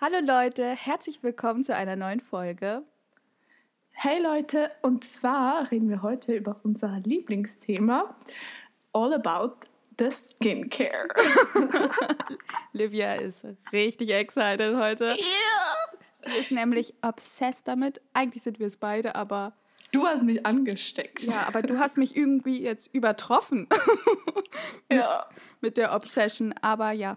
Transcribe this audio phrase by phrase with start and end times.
[0.00, 2.82] Hallo Leute, herzlich willkommen zu einer neuen Folge.
[3.90, 8.16] Hey Leute, und zwar reden wir heute über unser Lieblingsthema,
[8.92, 9.66] all about
[9.98, 11.08] the skincare.
[12.72, 15.16] Livia ist richtig excited heute.
[15.18, 15.76] Yeah.
[16.12, 18.00] Sie ist nämlich obsessed damit.
[18.14, 19.52] Eigentlich sind wir es beide, aber
[19.90, 21.22] Du hast mich angesteckt.
[21.22, 23.66] ja, aber du hast mich irgendwie jetzt übertroffen
[24.92, 25.26] Ja.
[25.60, 26.52] mit der Obsession.
[26.60, 27.16] Aber ja,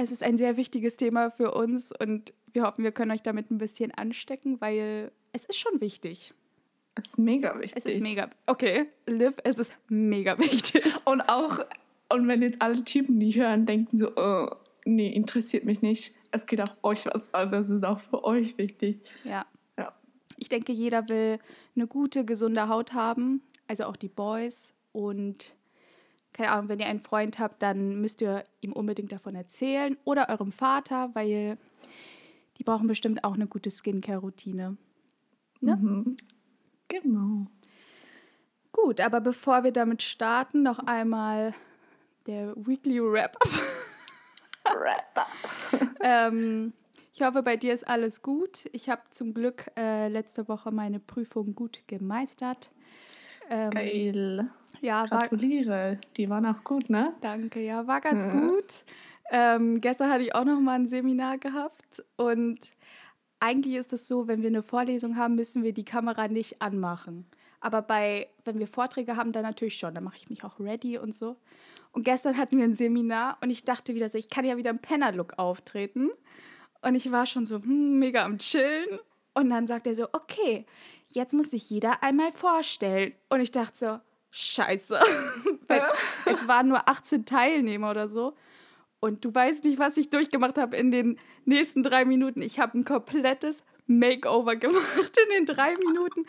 [0.00, 3.50] es ist ein sehr wichtiges Thema für uns und wir hoffen, wir können euch damit
[3.50, 6.32] ein bisschen anstecken, weil es ist schon wichtig.
[6.94, 7.84] Das ist mega wichtig.
[7.84, 8.30] Es ist mega.
[8.46, 10.84] Okay, Liv, es ist mega wichtig.
[11.04, 11.60] Und auch,
[12.10, 14.48] und wenn jetzt alle Typen, die hören, denken so, oh,
[14.84, 16.14] nee, interessiert mich nicht.
[16.30, 19.00] Es geht auch euch was an, das ist auch für euch wichtig.
[19.24, 19.46] Ja.
[19.76, 19.92] Ja.
[20.38, 21.38] Ich denke, jeder will
[21.76, 24.72] eine gute, gesunde Haut haben, also auch die Boys.
[24.92, 25.54] Und
[26.38, 30.28] keine Ahnung, wenn ihr einen Freund habt, dann müsst ihr ihm unbedingt davon erzählen oder
[30.28, 31.58] eurem Vater, weil
[32.56, 34.76] die brauchen bestimmt auch eine gute Skincare-Routine.
[35.60, 35.76] Ne?
[35.76, 36.16] Mhm.
[36.86, 37.46] Genau.
[38.70, 41.54] Gut, aber bevor wir damit starten, noch einmal
[42.28, 43.36] der Weekly Wrap.
[44.64, 45.26] Rapper.
[46.00, 46.72] ähm,
[47.12, 48.66] ich hoffe, bei dir ist alles gut.
[48.70, 52.70] Ich habe zum Glück äh, letzte Woche meine Prüfung gut gemeistert.
[53.50, 54.50] Ähm, Geil.
[54.80, 55.98] Ja, Gratuliere.
[56.16, 57.14] Die waren auch gut, ne?
[57.20, 58.40] danke, ja, war ganz Ja.
[58.40, 58.84] gut.
[59.30, 62.58] Ähm, gestern hatte ich auch noch mal ein Seminar gehabt und
[63.40, 67.26] eigentlich ist es so, wenn wir eine Vorlesung haben, müssen wir die Kamera nicht anmachen.
[67.60, 69.94] Aber bei, wenn wir Vorträge haben, dann natürlich schon.
[69.94, 71.36] Dann mache ich mich auch ready und so.
[71.92, 74.70] Und gestern hatten wir ein Seminar und ich dachte wieder so, ich kann ja wieder
[74.70, 76.10] im Penner-Look auftreten.
[76.82, 78.98] Und ich war schon so hm, mega am Chillen.
[79.34, 80.66] Und dann sagt er so, okay,
[81.08, 83.12] jetzt muss sich jeder einmal vorstellen.
[83.28, 83.98] Und ich dachte so,
[84.30, 85.00] scheiße.
[85.68, 85.82] Weil
[86.26, 88.34] es waren nur 18 Teilnehmer oder so.
[89.00, 92.42] Und du weißt nicht, was ich durchgemacht habe in den nächsten drei Minuten.
[92.42, 96.24] Ich habe ein komplettes Makeover gemacht in den drei Minuten.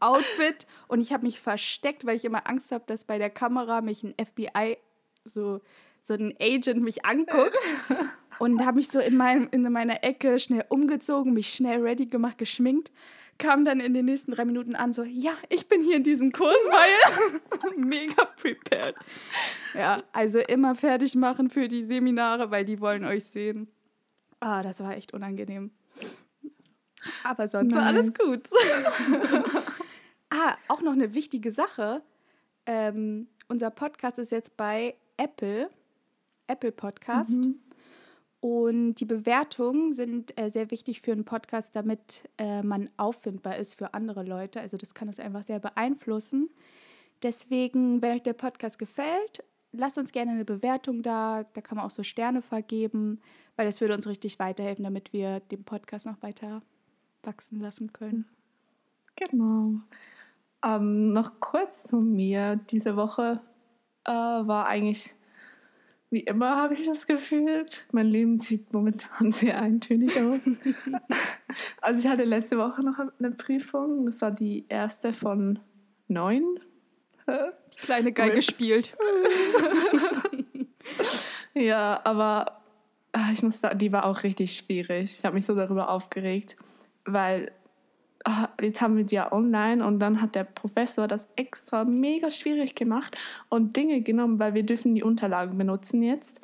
[0.00, 0.66] Outfit.
[0.86, 4.02] Und ich habe mich versteckt, weil ich immer Angst habe, dass bei der Kamera mich
[4.02, 4.76] ein FBI,
[5.24, 5.60] so,
[6.02, 7.58] so ein Agent mich anguckt.
[8.40, 12.36] Und habe mich so in, meinem, in meiner Ecke schnell umgezogen, mich schnell ready gemacht,
[12.36, 12.90] geschminkt.
[13.38, 16.30] Kam dann in den nächsten drei Minuten an, so, ja, ich bin hier in diesem
[16.32, 18.94] Kurs, weil mega prepared.
[19.74, 23.68] Ja, also immer fertig machen für die Seminare, weil die wollen euch sehen.
[24.40, 25.72] Ah, das war echt unangenehm.
[27.22, 28.18] Aber sonst war alles Nice.
[28.18, 28.48] gut.
[30.30, 32.02] ah, auch noch eine wichtige Sache.
[32.66, 35.70] Ähm, unser Podcast ist jetzt bei Apple,
[36.46, 37.44] Apple Podcast.
[37.44, 37.60] Mhm.
[38.44, 43.74] Und die Bewertungen sind äh, sehr wichtig für einen Podcast, damit äh, man auffindbar ist
[43.74, 44.60] für andere Leute.
[44.60, 46.50] Also das kann es einfach sehr beeinflussen.
[47.22, 51.44] Deswegen, wenn euch der Podcast gefällt, lasst uns gerne eine Bewertung da.
[51.54, 53.18] Da kann man auch so Sterne vergeben,
[53.56, 56.60] weil das würde uns richtig weiterhelfen, damit wir den Podcast noch weiter
[57.22, 58.26] wachsen lassen können.
[59.16, 59.76] Genau.
[60.62, 62.56] Ähm, noch kurz zu mir.
[62.56, 63.40] Diese Woche
[64.04, 65.14] äh, war eigentlich,
[66.14, 70.48] wie immer habe ich das Gefühl, mein Leben sieht momentan sehr eintönig aus.
[71.80, 74.06] also ich hatte letzte Woche noch eine Prüfung.
[74.06, 75.58] Das war die erste von
[76.08, 76.60] neun.
[77.76, 78.44] Kleine Geige Rip.
[78.44, 78.96] spielt.
[81.54, 82.60] Ja, aber
[83.12, 85.18] ah, ich muss sagen, die war auch richtig schwierig.
[85.18, 86.56] Ich habe mich so darüber aufgeregt,
[87.04, 87.52] weil
[88.24, 92.30] ah, jetzt haben wir die ja online und dann hat der Professor das extra mega
[92.30, 93.16] schwierig gemacht
[93.48, 96.40] und Dinge genommen, weil wir dürfen die Unterlagen benutzen jetzt.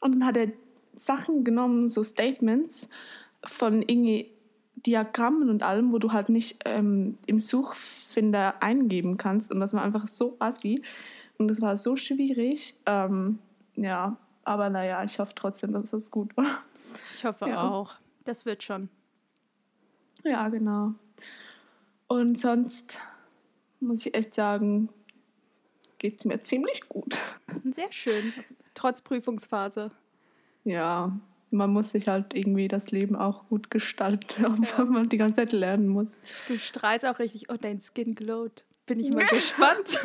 [0.00, 0.48] Und dann hat er
[0.96, 2.88] Sachen genommen, so Statements
[3.44, 4.30] von irgendwie
[4.86, 9.50] Diagrammen und allem, wo du halt nicht ähm, im Suchfinder eingeben kannst.
[9.52, 10.82] Und das war einfach so assi.
[11.38, 12.74] Und das war so schwierig.
[12.86, 13.38] Ähm,
[13.76, 16.62] ja, aber naja, ich hoffe trotzdem, dass das gut war.
[17.14, 17.68] Ich hoffe Ja.
[17.68, 17.94] auch.
[18.24, 18.88] Das wird schon.
[20.24, 20.94] Ja, genau.
[22.08, 22.98] Und sonst
[23.80, 24.88] muss ich echt sagen,
[25.98, 27.16] geht es mir ziemlich gut.
[27.70, 28.32] Sehr schön.
[28.74, 29.90] Trotz Prüfungsphase.
[30.64, 31.18] Ja,
[31.50, 35.52] man muss sich halt irgendwie das Leben auch gut gestalten, weil man die ganze Zeit
[35.52, 36.08] lernen muss.
[36.48, 38.64] Du strahlst auch richtig und dein Skin glowt.
[38.86, 39.98] Bin ich mal gespannt.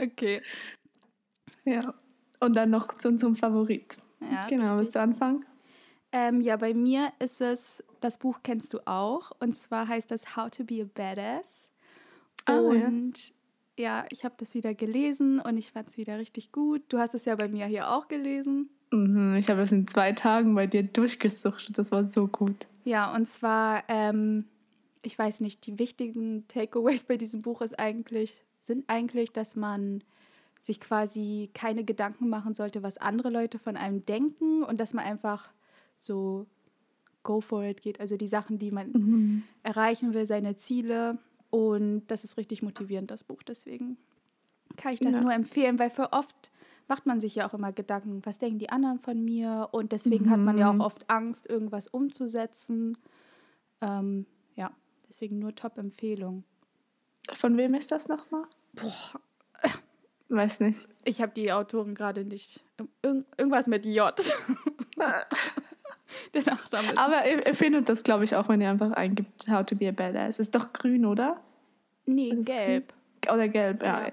[0.00, 0.42] okay.
[1.64, 1.94] Ja.
[2.40, 3.96] Und dann noch zu unserem Favorit.
[4.20, 4.78] Ja, genau, richtig.
[4.78, 5.46] willst du anfangen?
[6.16, 9.32] Ähm, ja, bei mir ist es, das Buch kennst du auch.
[9.40, 11.68] Und zwar heißt das How to be a Badass.
[12.48, 12.60] Ja.
[12.60, 13.32] und
[13.76, 16.82] ja, ich habe das wieder gelesen und ich fand es wieder richtig gut.
[16.88, 18.70] Du hast es ja bei mir hier auch gelesen.
[18.92, 21.76] Mhm, ich habe es in zwei Tagen bei dir durchgesuchtet.
[21.78, 22.68] Das war so gut.
[22.84, 24.44] Ja, und zwar, ähm,
[25.02, 30.04] ich weiß nicht, die wichtigen Takeaways bei diesem Buch ist eigentlich, sind eigentlich, dass man
[30.60, 35.04] sich quasi keine Gedanken machen sollte, was andere Leute von einem denken und dass man
[35.04, 35.50] einfach
[35.96, 36.46] so
[37.22, 38.00] go for it geht.
[38.00, 39.42] Also die Sachen, die man Mhm.
[39.62, 41.18] erreichen will, seine Ziele.
[41.50, 43.42] Und das ist richtig motivierend, das Buch.
[43.42, 43.96] Deswegen
[44.76, 45.20] kann ich das Ja.
[45.22, 46.50] nur empfehlen, weil für oft
[46.88, 49.68] macht man sich ja auch immer Gedanken, was denken die anderen von mir?
[49.72, 50.80] Und deswegen hat man ja auch Mhm.
[50.80, 52.98] oft Angst, irgendwas umzusetzen.
[53.80, 54.26] Ähm,
[54.56, 54.70] ja,
[55.08, 56.44] deswegen nur Top-Empfehlung.
[57.32, 58.44] Von wem ist das nochmal?
[58.74, 59.20] Boah,
[60.28, 60.86] Weiß nicht.
[61.04, 62.64] ich habe die Autoren gerade nicht.
[63.02, 64.12] Irg irgendwas mit J.
[66.34, 66.98] Der Nachname ist.
[66.98, 69.88] Aber ihr, ihr findet das, glaube ich, auch, wenn ihr einfach eingibt, How to be
[69.88, 70.38] a Badass.
[70.38, 71.40] Ist doch grün, oder?
[72.06, 72.92] nee, ist gelb.
[73.32, 74.06] Oder gelb, ja.
[74.06, 74.12] Ja.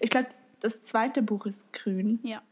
[0.00, 0.28] Ich glaube,
[0.60, 2.18] das zweite Buch ist grün.
[2.24, 2.42] Ja,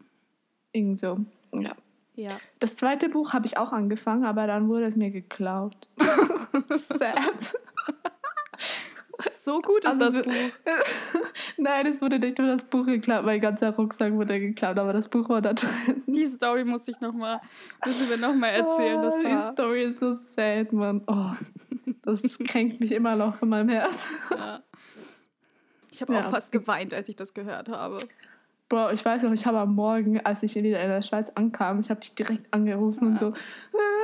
[0.77, 1.19] Irgend so.
[1.53, 1.73] Ja.
[2.15, 2.39] ja.
[2.61, 5.89] Das zweite Buch habe ich auch angefangen, aber dann wurde es mir geklaut.
[6.75, 7.55] Sad.
[9.41, 10.33] So gut ist Also das Buch.
[11.59, 15.09] Nein, es wurde nicht nur das Buch geklaut, mein ganzer Rucksack wurde geklaut, aber das
[15.09, 16.03] Buch war da drin.
[16.07, 17.41] Die Story muss ich noch mal,
[17.85, 19.01] müssen wir noch mal erzählen.
[19.03, 21.03] Das oh, war, Die Story ist so sad, Mann.
[21.07, 21.31] Oh,
[22.03, 24.07] das kränkt mich immer noch in meinem Herz.
[24.31, 24.61] ja.
[25.91, 26.21] Ich habe Ja.
[26.21, 27.97] auch fast geweint, als ich das gehört habe.
[28.69, 31.81] Bro, ich weiß noch, ich habe am Morgen, als ich wieder in der Schweiz ankam,
[31.81, 33.33] ich habe dich direkt angerufen und so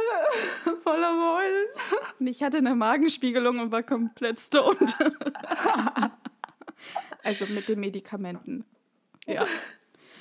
[0.81, 1.67] voller Heulen.
[2.19, 4.97] Und ich hatte eine Magenspiegelung und war komplett stoned.
[7.23, 8.65] also mit den Medikamenten.
[9.27, 9.47] Ja,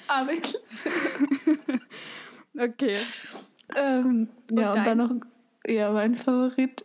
[0.08, 0.58] Ah, wirklich?
[2.60, 2.98] okay.
[3.76, 4.98] Ähm, ja, Und und dann dein?
[4.98, 5.12] noch,
[5.66, 6.84] ja, mein Favorit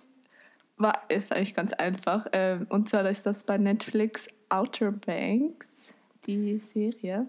[0.77, 2.27] war, ist eigentlich ganz einfach.
[2.33, 5.95] Ähm, und zwar ist das bei Netflix Outer Banks,
[6.27, 7.27] die Serie.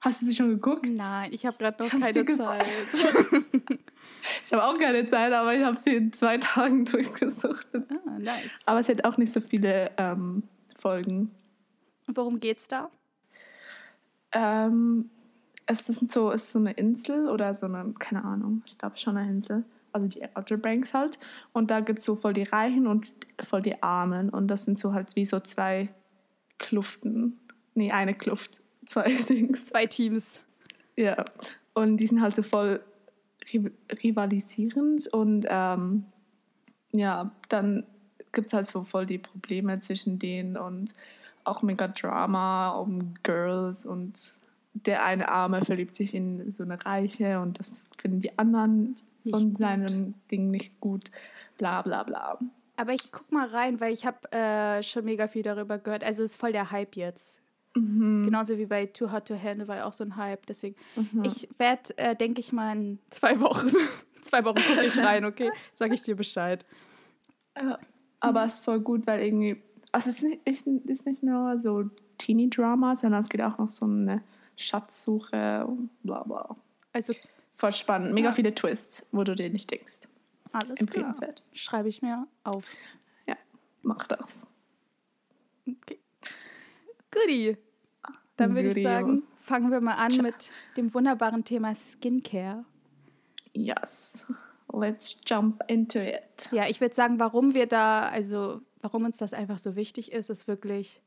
[0.00, 0.86] Hast du sie schon geguckt?
[0.90, 2.26] Nein, ich habe gerade noch Ich keine.
[2.26, 2.66] Zeit.
[4.44, 7.66] Ich habe auch keine Zeit, aber ich habe sie in zwei Tagen durchgesucht.
[7.74, 8.60] ah, nice.
[8.66, 10.44] Aber es hat auch nicht so viele ähm,
[10.82, 11.30] Folgen.
[12.08, 12.90] Worum geht's da?
[14.32, 15.10] Ähm,
[15.66, 18.96] es ist so, es ist so eine Insel oder so eine, keine Ahnung, ich glaube
[18.96, 19.64] schon eine Insel.
[19.92, 21.18] Also die Outer Banks halt.
[21.52, 24.30] Und da gibt es so voll die Reichen und voll die Armen.
[24.30, 25.90] Und das sind so halt wie so zwei
[26.58, 27.38] Kluften.
[27.74, 28.62] Nee, eine Kluft.
[28.84, 29.66] Zwei Dings.
[29.66, 30.42] Zwei Teams.
[30.96, 31.24] Ja.
[31.72, 32.80] Und die sind halt so voll
[33.52, 33.70] ri
[34.02, 35.06] rivalisierend.
[35.12, 36.06] Und ähm,
[36.92, 37.86] ja, dann
[38.32, 40.92] gibt es halt so voll die Probleme zwischen denen und
[41.44, 44.18] auch mega Drama um Girls und
[44.74, 49.34] der eine Arme verliebt sich in so eine Reiche und das finden die anderen Nicht
[49.36, 49.58] von gut.
[49.58, 51.10] seinem Ding nicht gut.
[51.58, 52.38] Bla bla bla.
[52.76, 56.02] Aber ich guck mal rein, weil ich habe äh, schon mega viel darüber gehört.
[56.04, 57.42] Also ist voll der Hype jetzt.
[57.76, 58.24] Mhm.
[58.24, 60.46] Genauso wie bei Too Hot to Handle war ja auch so ein Hype.
[60.46, 61.24] Deswegen, Mhm.
[61.24, 63.68] ich werde, äh, denke ich mal, in zwei Wochen,
[64.22, 65.50] zwei Wochen gucke ich rein, okay?
[65.74, 66.64] Sag ich dir Bescheid.
[67.56, 67.78] Ja,
[68.22, 69.62] aber es ist voll gut, weil irgendwie.
[69.92, 71.84] Also es ist nicht, ist, ist nicht nur so
[72.18, 74.22] Teenie-Drama, sondern es geht auch noch so eine
[74.56, 76.56] Schatzsuche und bla bla.
[76.92, 77.12] Also
[77.50, 78.14] Voll spannend.
[78.14, 78.32] Mega Ja.
[78.34, 80.00] viele Twists, wo du dir nicht denkst.
[80.52, 80.78] alles klar.
[80.80, 81.42] Empfehlenswert.
[81.52, 82.70] Schreibe ich mir auf.
[83.26, 83.36] Ja,
[83.82, 84.46] mach das.
[85.68, 85.98] Okay.
[87.10, 87.58] Goodie.
[88.36, 92.64] Dann würde ich sagen, fangen wir mal an mit dem wunderbaren Thema Skincare.
[93.52, 94.26] Yes.
[94.72, 96.48] Let's jump into it.
[96.50, 100.30] Ja, ich würde sagen, warum wir da, also warum uns das einfach so wichtig ist,
[100.30, 101.02] ist wirklich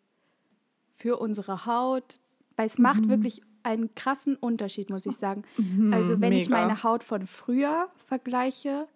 [0.95, 2.17] für unsere Haut,
[2.55, 5.43] weil es macht wirklich einen krassen Unterschied, muss ich sagen.
[5.91, 6.53] Also wenn ich Mhm.
[6.53, 6.65] mega.
[6.67, 8.87] meine Haut von früher vergleiche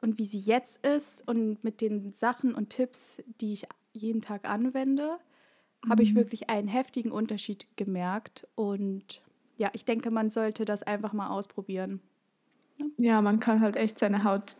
[0.00, 4.48] und wie sie jetzt ist und mit den Sachen und Tipps, die ich jeden Tag
[4.48, 5.18] anwende,
[5.88, 6.08] habe Mhm.
[6.08, 8.46] ich wirklich einen heftigen Unterschied gemerkt.
[8.54, 9.22] Und
[9.56, 12.00] ja, ich denke, man sollte das einfach mal ausprobieren.
[12.98, 14.56] Ja, man kann halt echt seine Haut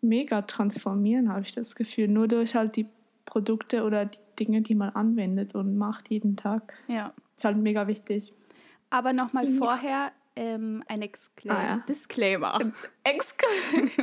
[0.00, 2.08] mega transformieren, habe ich das Gefühl.
[2.08, 2.86] Nur durch halt die
[3.26, 6.72] Produkte oder die Dinge, die man anwendet und macht jeden Tag.
[6.88, 7.12] Ja.
[7.36, 8.32] Ist halt mega wichtig.
[8.88, 9.58] Aber nochmal Ja.
[9.58, 11.84] vorher ähm, ein Exclaim Ah, ja.
[11.88, 12.58] Disclaimer.
[13.04, 13.36] Ex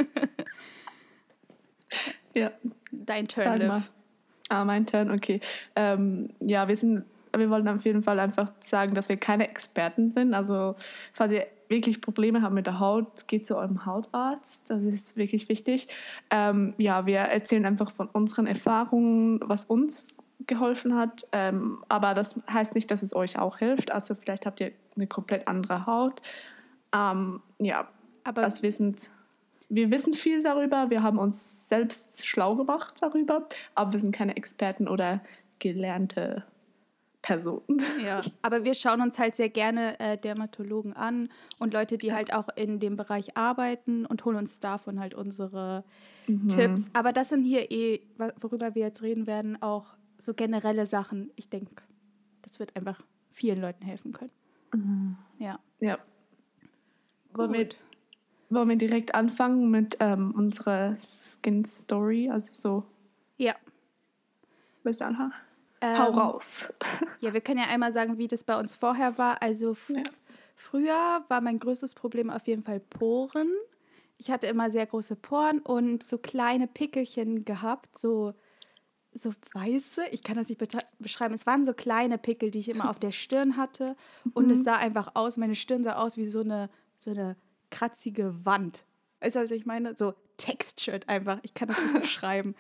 [2.36, 2.51] ja,
[2.91, 3.60] Dein Turn.
[3.60, 3.91] Liv.
[4.50, 5.41] Ah, mein Turn, okay.
[5.75, 7.03] Ähm, ja, wir sind,
[7.36, 10.34] wir wollen auf jeden Fall einfach sagen, dass wir keine Experten sind.
[10.34, 10.75] Also,
[11.13, 14.70] falls ihr wirklich Probleme habt mit der Haut, geht zu eurem Hautarzt.
[14.70, 15.88] Das ist wirklich wichtig.
[16.30, 21.26] Ähm, ja, wir erzählen einfach von unseren Erfahrungen, was uns geholfen hat.
[21.32, 23.92] Ähm, aber das heißt nicht, dass es euch auch hilft.
[23.92, 26.22] Also, vielleicht habt ihr eine komplett andere Haut.
[26.94, 27.88] Ähm, ja,
[28.24, 29.10] Aber wir sind,
[29.70, 34.36] wir wissen viel darüber, wir haben uns selbst schlau gemacht darüber, aber wir sind keine
[34.36, 35.22] Experten oder
[35.60, 36.44] gelernte
[37.27, 37.81] Personen.
[38.03, 41.27] Ja, aber wir schauen uns halt sehr gerne äh, Dermatologen an
[41.60, 45.84] und Leute, die halt auch in dem Bereich arbeiten und holen uns davon halt unsere
[46.27, 46.50] Mhm.
[46.50, 46.89] Tipps.
[46.93, 48.01] Aber das sind hier eh,
[48.41, 51.31] worüber wir jetzt reden werden, auch so generelle Sachen.
[51.36, 51.84] Ich denke,
[52.41, 53.00] das wird einfach
[53.31, 55.17] vielen Leuten helfen können.
[55.39, 55.60] Ja.
[55.79, 55.98] Ja.
[57.34, 57.69] Wollen wir
[58.50, 62.29] wollen wir direkt anfangen mit ähm, unserer Skin Story?
[62.29, 62.84] Also so.
[63.38, 63.55] Ja.
[64.84, 65.31] Bis dann, ha?
[65.81, 66.74] Ähm, Hau raus.
[67.19, 69.41] Ja, wir können ja einmal sagen, wie das bei uns vorher war.
[69.41, 70.03] Also ja.
[70.55, 73.51] früher war mein größtes Problem auf jeden Fall Poren.
[74.19, 78.34] Ich hatte immer sehr große Poren und so kleine Pickelchen gehabt, so
[79.17, 80.62] so weiße, ich kann das nicht
[81.00, 83.96] beschreiben, es waren so kleine Pickel, die ich immer auf der Stirn hatte
[84.34, 84.51] und mhm.
[84.51, 87.36] es sah einfach aus, meine Stirn sah aus wie so eine, so eine
[87.69, 88.86] kratzige Wand.
[89.19, 89.96] Weißt du, was ich meine?
[89.96, 92.55] So textured einfach, ich kann das nicht beschreiben.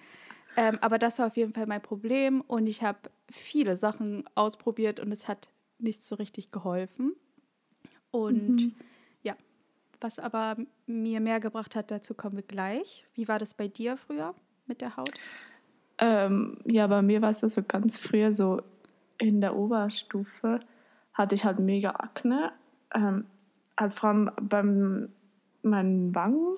[0.57, 2.97] Ähm, aber das war auf jeden Fall mein Problem und ich habe
[3.29, 5.47] viele Sachen ausprobiert und es hat
[5.77, 7.13] nicht so richtig geholfen.
[8.09, 8.75] Und mhm.
[9.21, 9.35] ja,
[10.01, 13.05] was aber mir mehr gebracht hat, dazu kommen wir gleich.
[13.13, 14.33] Wie war das bei dir früher
[14.65, 15.11] mit der Haut?
[15.99, 18.59] Ähm, ja, bei mir war es so ganz früher, so
[19.19, 20.59] in der Oberstufe,
[21.13, 22.51] hatte ich halt mega Akne.
[22.95, 23.25] Ähm,
[23.79, 24.63] halt vor allem bei
[25.61, 26.57] meinen Wangen.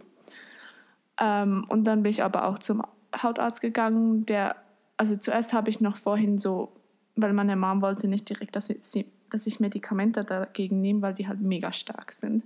[1.19, 2.81] Ähm, und dann bin ich aber auch zum
[3.15, 4.55] Hautarzt gegangen, der,
[4.97, 6.71] also zuerst habe ich noch vorhin so,
[7.15, 11.27] weil meine Mom wollte nicht direkt, dass, sie, dass ich Medikamente dagegen nehme, weil die
[11.27, 12.43] halt mega stark sind.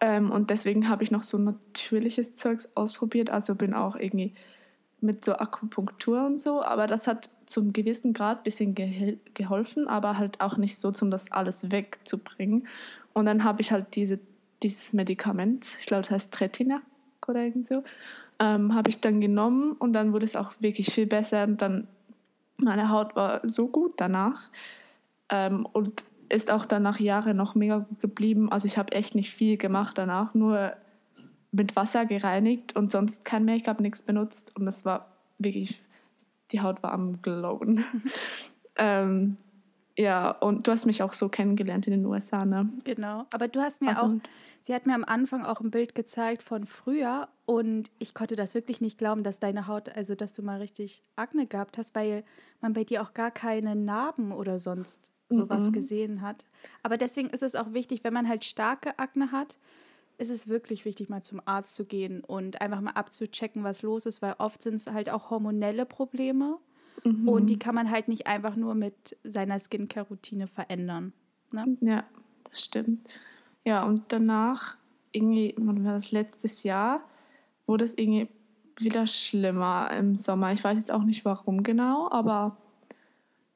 [0.00, 4.34] Ähm, und deswegen habe ich noch so natürliches Zeugs ausprobiert, also bin auch irgendwie
[5.00, 9.86] mit so Akupunktur und so, aber das hat zum gewissen Grad ein bisschen ge geholfen,
[9.86, 12.66] aber halt auch nicht so, um das alles wegzubringen.
[13.12, 14.18] Und dann habe ich halt diese,
[14.62, 16.82] dieses Medikament, ich glaube, das heißt Tretinac
[17.28, 17.84] oder irgend so,
[18.38, 21.88] ähm, habe ich dann genommen und dann wurde es auch wirklich viel besser und dann
[22.56, 24.50] meine Haut war so gut danach
[25.28, 28.50] ähm, und ist auch dann nach Jahren noch mega gut geblieben.
[28.50, 30.72] Also ich habe echt nicht viel gemacht danach, nur
[31.52, 34.52] mit Wasser gereinigt und sonst kein Make-up, nichts benutzt.
[34.56, 35.06] Und es war
[35.38, 35.82] wirklich,
[36.50, 37.84] die Haut war am Glowen.
[38.76, 39.36] ähm,
[39.96, 42.68] ja, und du hast mich auch so kennengelernt in den USA, ne?
[42.82, 43.26] Genau.
[43.32, 44.10] Aber du hast mir also, auch,
[44.60, 48.54] sie hat mir am Anfang auch ein Bild gezeigt von früher und ich konnte das
[48.54, 52.24] wirklich nicht glauben, dass deine Haut, also dass du mal richtig Akne gehabt hast, weil
[52.60, 55.72] man bei dir auch gar keine Narben oder sonst sowas -mm.
[55.72, 56.44] gesehen hat.
[56.82, 59.58] Aber deswegen ist es auch wichtig, wenn man halt starke Akne hat,
[60.18, 64.06] ist es wirklich wichtig, mal zum Arzt zu gehen und einfach mal abzuchecken, was los
[64.06, 66.58] ist, weil oft sind es halt auch hormonelle Probleme
[67.02, 67.28] mhm.
[67.28, 71.12] und die kann man halt nicht einfach nur mit seiner Skincare-Routine verändern.
[71.52, 71.76] Ne?
[71.80, 72.04] Ja,
[72.50, 73.02] das stimmt.
[73.64, 74.76] Ja, und danach,
[75.12, 77.00] irgendwie, wann war das letztes Jahr,
[77.66, 78.28] wurde es irgendwie
[78.76, 80.52] wieder schlimmer im Sommer.
[80.52, 82.56] Ich weiß jetzt auch nicht warum genau, aber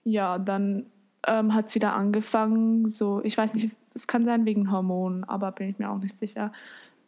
[0.04, 0.87] ja, dann
[1.26, 2.87] ähm, hat es wieder angefangen.
[2.87, 6.16] So, ich weiß nicht, es kann sein wegen Hormonen, aber bin ich mir auch nicht
[6.16, 6.52] sicher.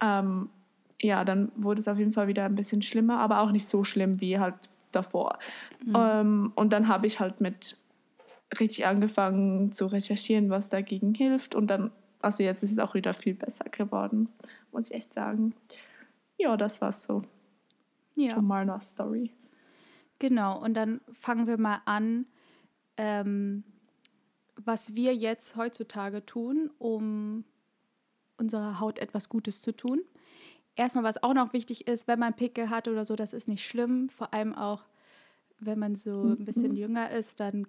[0.03, 0.51] Ähm,
[1.01, 3.85] ja, dann wurde es auf jeden Fall wieder ein bisschen schlimmer, aber auch nicht so
[3.85, 4.57] schlimm wie halt
[4.93, 5.39] davor.
[5.85, 5.95] Mhm.
[5.97, 7.77] Ähm, und dann habe ich halt mit
[8.59, 11.55] richtig angefangen zu recherchieren, was dagegen hilft.
[11.55, 14.29] Und dann, also jetzt ist es auch wieder viel besser geworden,
[14.73, 15.55] muss ich echt sagen.
[16.39, 17.23] Ja, das war's so.
[18.17, 18.41] Ja.
[18.41, 19.33] Meiner Story.
[20.19, 22.27] Genau, und dann fangen wir mal an.
[22.97, 23.65] Ähm,
[24.57, 27.45] was wir jetzt heutzutage tun, um
[28.37, 30.01] unserer Haut etwas Gutes zu tun.
[30.77, 33.67] Erstmal, was auch noch wichtig ist, wenn man Pickel hat oder so, das ist nicht
[33.67, 34.09] schlimm.
[34.09, 34.85] Vor allem auch,
[35.59, 36.77] wenn man so ein bisschen mhm.
[36.77, 37.67] jünger ist, dann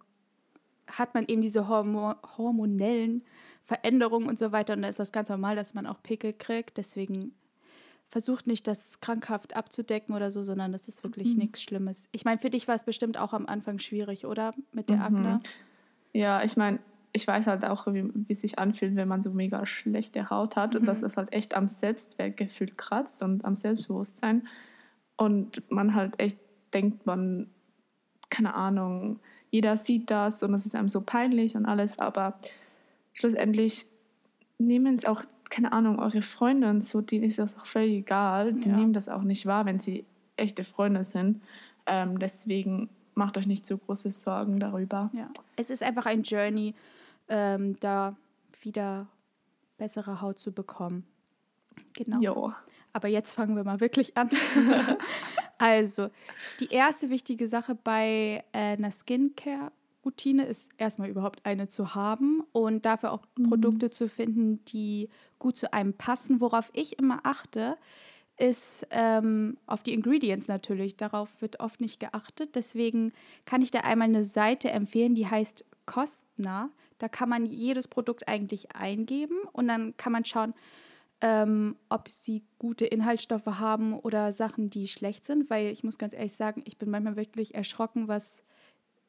[0.87, 3.23] hat man eben diese Hormo hormonellen
[3.65, 4.73] Veränderungen und so weiter.
[4.73, 6.77] Und da ist das ganz normal, dass man auch Pickel kriegt.
[6.77, 7.33] Deswegen
[8.09, 11.39] versucht nicht, das krankhaft abzudecken oder so, sondern das ist wirklich mhm.
[11.39, 12.09] nichts Schlimmes.
[12.11, 14.53] Ich meine, für dich war es bestimmt auch am Anfang schwierig, oder?
[14.73, 15.01] Mit der mhm.
[15.01, 15.39] Akne.
[16.13, 16.79] Ja, ich meine,
[17.13, 20.55] ich weiß halt auch, wie, wie es sich anfühlt, wenn man so mega schlechte Haut
[20.55, 20.81] hat mhm.
[20.81, 24.47] und dass es halt echt am Selbstwertgefühl kratzt und am Selbstbewusstsein.
[25.17, 26.37] Und man halt echt
[26.73, 27.49] denkt, man,
[28.29, 32.37] keine Ahnung, jeder sieht das und es ist einem so peinlich und alles, aber
[33.13, 33.85] schlussendlich
[34.57, 38.53] nehmen es auch, keine Ahnung, eure Freunde und so, denen ist das auch völlig egal.
[38.53, 38.75] Die ja.
[38.77, 40.05] nehmen das auch nicht wahr, wenn sie
[40.37, 41.41] echte Freunde sind.
[41.85, 45.09] Ähm, deswegen macht euch nicht so große Sorgen darüber.
[45.13, 46.73] Ja, es ist einfach ein Journey,
[47.27, 48.15] ähm, da
[48.61, 49.07] wieder
[49.77, 51.05] bessere Haut zu bekommen.
[51.93, 52.19] Genau.
[52.19, 52.53] Jo.
[52.93, 54.29] Aber jetzt fangen wir mal wirklich an.
[55.57, 56.09] also,
[56.59, 62.85] die erste wichtige Sache bei äh, einer Skincare-Routine ist erstmal überhaupt eine zu haben und
[62.85, 63.49] dafür auch mhm.
[63.49, 65.09] Produkte zu finden, die
[65.39, 66.41] gut zu einem passen.
[66.41, 67.77] Worauf ich immer achte,
[68.37, 70.97] ist ähm, auf die Ingredients natürlich.
[70.97, 72.55] Darauf wird oft nicht geachtet.
[72.55, 73.13] Deswegen
[73.45, 76.69] kann ich da einmal eine Seite empfehlen, die heißt Kostner.
[77.01, 80.53] Da kann man jedes Produkt eigentlich eingeben und dann kann man schauen,
[81.21, 85.49] ähm, ob sie gute Inhaltsstoffe haben oder Sachen, die schlecht sind.
[85.49, 88.43] Weil ich muss ganz ehrlich sagen, ich bin manchmal wirklich erschrocken, was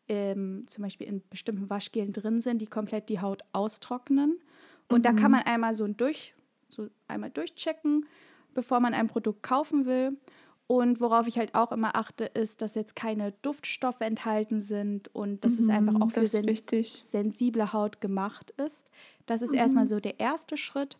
[0.08, 4.38] ähm, zum Beispiel in bestimmten Waschgelen drin sind, die komplett die Haut austrocknen.
[4.88, 5.02] Und mhm.
[5.02, 5.38] da kann mhm.
[5.38, 6.34] man einmal so ein Durch
[6.72, 8.06] so einmal durchchecken,
[8.54, 10.16] bevor man ein Produkt kaufen will.
[10.72, 15.44] Und worauf ich halt auch immer achte, ist, dass jetzt keine Duftstoffe enthalten sind und
[15.44, 17.02] dass mhm, es einfach auch für sen wichtig.
[17.04, 18.90] sensible Haut gemacht ist.
[19.26, 19.58] Das ist mhm.
[19.58, 20.96] erstmal so der erste Schritt.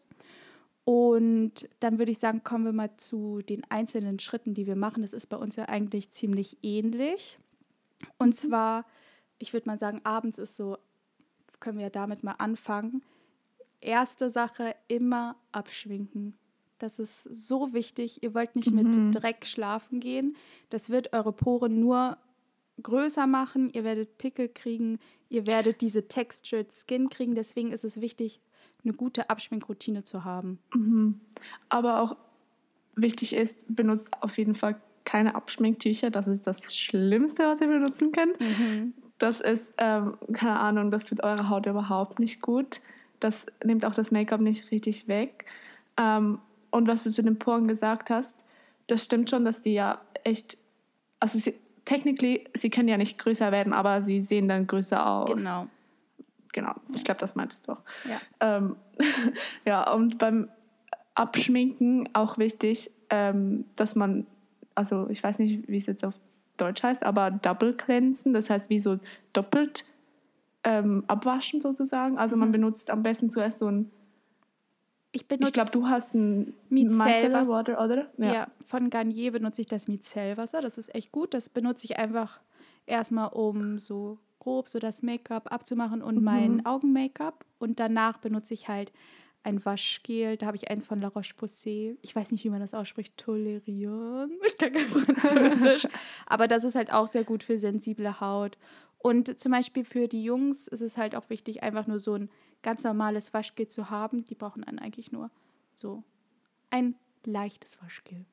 [0.85, 5.00] Und dann würde ich sagen, kommen wir mal zu den einzelnen Schritten, die wir machen.
[5.00, 7.38] Das ist bei uns ja eigentlich ziemlich ähnlich.
[8.19, 8.33] Und mhm.
[8.33, 8.85] zwar,
[9.38, 10.76] ich würde mal sagen, abends ist so,
[11.61, 13.02] können wir ja damit mal anfangen.
[13.81, 16.37] Erste Sache, immer abschminken.
[16.82, 18.24] Das ist so wichtig.
[18.24, 18.76] Ihr wollt nicht mhm.
[18.76, 20.36] mit Dreck schlafen gehen.
[20.68, 22.18] Das wird eure Poren nur
[22.82, 23.70] größer machen.
[23.72, 24.98] Ihr werdet Pickel kriegen.
[25.28, 27.36] Ihr werdet diese Textured Skin kriegen.
[27.36, 28.40] Deswegen ist es wichtig,
[28.82, 30.58] eine gute Abschminkroutine zu haben.
[30.74, 31.20] Mhm.
[31.68, 32.16] Aber auch
[32.96, 36.10] wichtig ist, benutzt auf jeden Fall keine Abschminktücher.
[36.10, 38.40] Das ist das Schlimmste, was ihr benutzen könnt.
[38.40, 38.94] Mhm.
[39.18, 42.80] Das ist, ähm, keine Ahnung, das tut eurer Haut überhaupt nicht gut.
[43.20, 45.44] Das nimmt auch das Make-up nicht richtig weg.
[45.96, 46.40] Ähm,
[46.73, 48.45] und was du zu den Poren gesagt hast,
[48.88, 50.59] das stimmt schon, dass die ja echt,
[51.21, 55.37] also sie, technically, sie können ja nicht größer werden, aber sie sehen dann größer aus.
[55.37, 55.69] Genau
[56.52, 57.83] genau, ich glaube, das meintest du auch.
[58.09, 58.21] Ja.
[58.41, 58.76] Ähm,
[59.64, 60.49] ja, und beim
[61.14, 64.26] Abschminken auch wichtig, ähm, dass man,
[64.75, 66.14] also ich weiß nicht, wie es jetzt auf
[66.59, 68.99] Deutsch heißt, aber Double Cleansen, das heißt wie so
[69.33, 69.85] doppelt
[70.64, 72.19] ähm, abwaschen sozusagen.
[72.19, 72.52] Also man mhm.
[72.52, 73.91] benutzt am besten zuerst so ein
[75.12, 75.25] ich.
[75.31, 78.11] Ich glaube, du hast ein Micellar-Water, oder?
[78.16, 78.35] Ja.
[78.35, 78.47] ja.
[78.66, 80.61] von Garnier benutze ich das Micellwasser.
[80.61, 81.35] Das ist echt gut.
[81.35, 82.40] Das benutze ich einfach
[82.87, 86.25] erstmal, um so grob so das Make-up abzumachen und mhm.
[86.25, 87.45] mein Augen-Make-up.
[87.59, 88.92] Und danach benutze ich halt
[89.45, 90.37] ein Waschgel.
[90.37, 91.97] Da habe ich eins von La Roche-Posay.
[92.02, 93.16] Ich weiß nicht, wie man das ausspricht.
[93.16, 94.33] Tolerieren.
[94.47, 95.87] Ich kann kein Französisch.
[96.26, 98.59] Aber das ist halt auch sehr gut für sensible Haut.
[98.99, 102.31] Und zum Beispiel für die Jungs ist es halt auch wichtig, einfach nur so ein
[102.62, 104.25] ganz normales Waschgel zu haben.
[104.25, 105.31] Die brauchen dann eigentlich nur
[105.75, 106.02] so
[106.71, 108.25] ein leichtes Waschgel.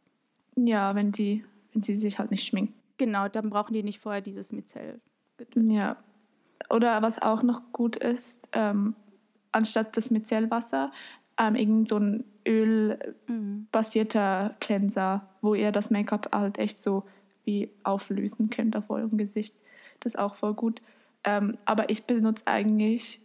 [0.56, 1.44] Ja, wenn die,
[1.74, 2.74] wenn sie sich halt nicht schminken.
[2.98, 5.00] Genau, dann brauchen die nicht vorher dieses Micell
[5.38, 5.72] Gedöns.
[5.72, 5.98] Ja.
[6.70, 8.96] Oder was auch noch gut ist, ähm,
[9.52, 10.92] anstatt das Micellwasser,
[11.40, 17.04] ähm, irgend so ein ölbasierter Cleanser, wo ihr das Make-up halt echt so
[17.46, 19.56] wie auflösen könnt auf eurem Gesicht.
[20.02, 20.82] Das ist auch voll gut.
[21.24, 23.22] Ähm, aber ich benutze eigentlich,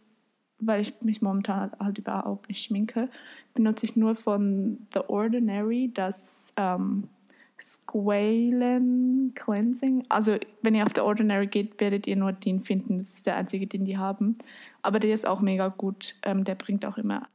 [0.66, 3.08] weil ich mich momentan halt überhaupt nicht schminke,
[3.54, 7.08] benutze ich nur von The Ordinary das ähm,
[7.60, 10.04] Squalen Cleansing.
[10.08, 12.98] Also, wenn ihr auf der Ordinary geht, werdet ihr nur den finden.
[12.98, 14.36] Das ist der einzige, den die haben.
[14.82, 16.14] Aber der ist auch mega gut.
[16.22, 17.28] Ähm, der bringt auch immer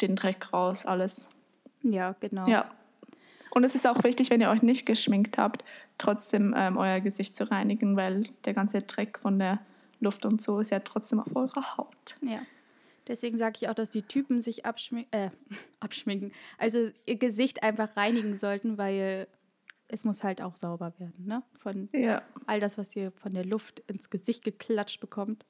[0.00, 1.28] den Dreck raus, alles.
[1.82, 2.46] Ja, genau.
[2.46, 2.68] Ja.
[3.50, 5.64] Und es ist auch wichtig, wenn ihr euch nicht geschminkt habt,
[5.96, 9.58] trotzdem ähm, euer Gesicht zu reinigen, weil der ganze Dreck von der
[10.00, 12.16] Luft und so ist ja trotzdem auf eurer Haut.
[12.22, 12.40] Ja.
[13.06, 15.30] Deswegen sage ich auch, dass die Typen sich abschmi äh,
[15.80, 19.26] abschminken, also ihr Gesicht einfach reinigen sollten, weil
[19.88, 21.42] es muss halt auch sauber werden, ne?
[21.54, 22.22] Von ja.
[22.46, 25.46] all das, was ihr von der Luft ins Gesicht geklatscht bekommt.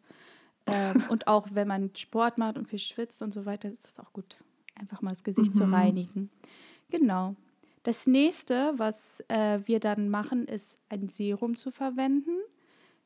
[0.67, 3.99] Ähm, und auch wenn man Sport macht und viel schwitzt und so weiter, ist es
[3.99, 4.37] auch gut,
[4.77, 5.59] einfach mal das Gesicht mhm.
[5.59, 6.31] zu reinigen.
[6.91, 7.35] Genau.
[7.83, 12.37] Das nächste, was äh, wir dann machen, ist ein Serum zu verwenden.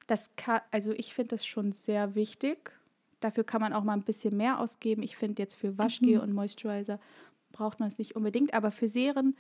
[0.07, 2.73] Das kann, also ich finde das schon sehr wichtig,
[3.23, 5.03] Dafür kann man auch mal ein bisschen mehr ausgeben.
[5.03, 6.21] Ich finde jetzt für Waschgel mhm.
[6.23, 6.99] und Moisturizer
[7.53, 9.37] braucht man es nicht unbedingt, aber für Serien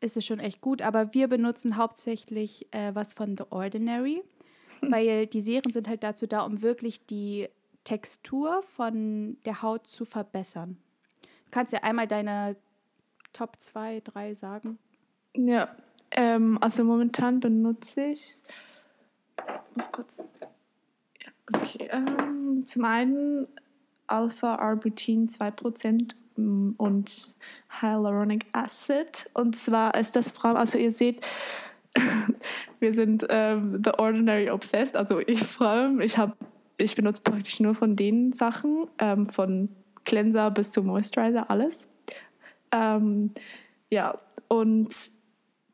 [0.00, 0.80] ist es schon echt gut.
[0.80, 4.22] Aber wir benutzen hauptsächlich äh, was von The Ordinary,
[4.80, 7.48] weil die Serien sind halt dazu da, um wirklich die
[7.84, 10.78] Textur von der Haut zu verbessern.
[11.22, 12.56] Du kannst ja einmal deine
[13.32, 14.78] Top 2, 3 sagen.
[15.36, 15.76] Ja,
[16.12, 18.42] ähm, also momentan benutze ich, ich
[19.74, 20.24] muss kurz
[21.52, 23.48] Okay, ähm, zum einen
[24.06, 27.34] Alpha-Arbutin 2% mm, und
[27.80, 29.28] Hyaluronic Acid.
[29.34, 31.20] Und zwar ist das allem, also ihr seht,
[32.80, 36.16] wir sind ähm, The Ordinary Obsessed, also ich vor allem, ich,
[36.76, 39.68] ich benutze praktisch nur von den Sachen, ähm, von
[40.04, 41.88] Cleanser bis zu Moisturizer, alles.
[42.72, 43.32] Ähm,
[43.90, 44.94] ja, und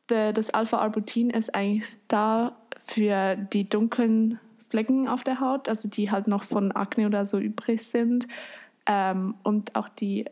[0.09, 2.55] the, das Alpha-Arbutin ist eigentlich da
[2.87, 7.37] für die dunklen Flecken auf der Haut, also die halt noch von Akne oder so
[7.39, 8.27] übrig sind.
[8.85, 10.25] Ähm, und auch die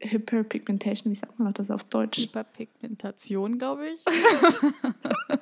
[0.00, 2.18] Hyperpigmentation, wie sagt man das auf Deutsch?
[2.18, 4.04] Hyperpigmentation, glaube ich.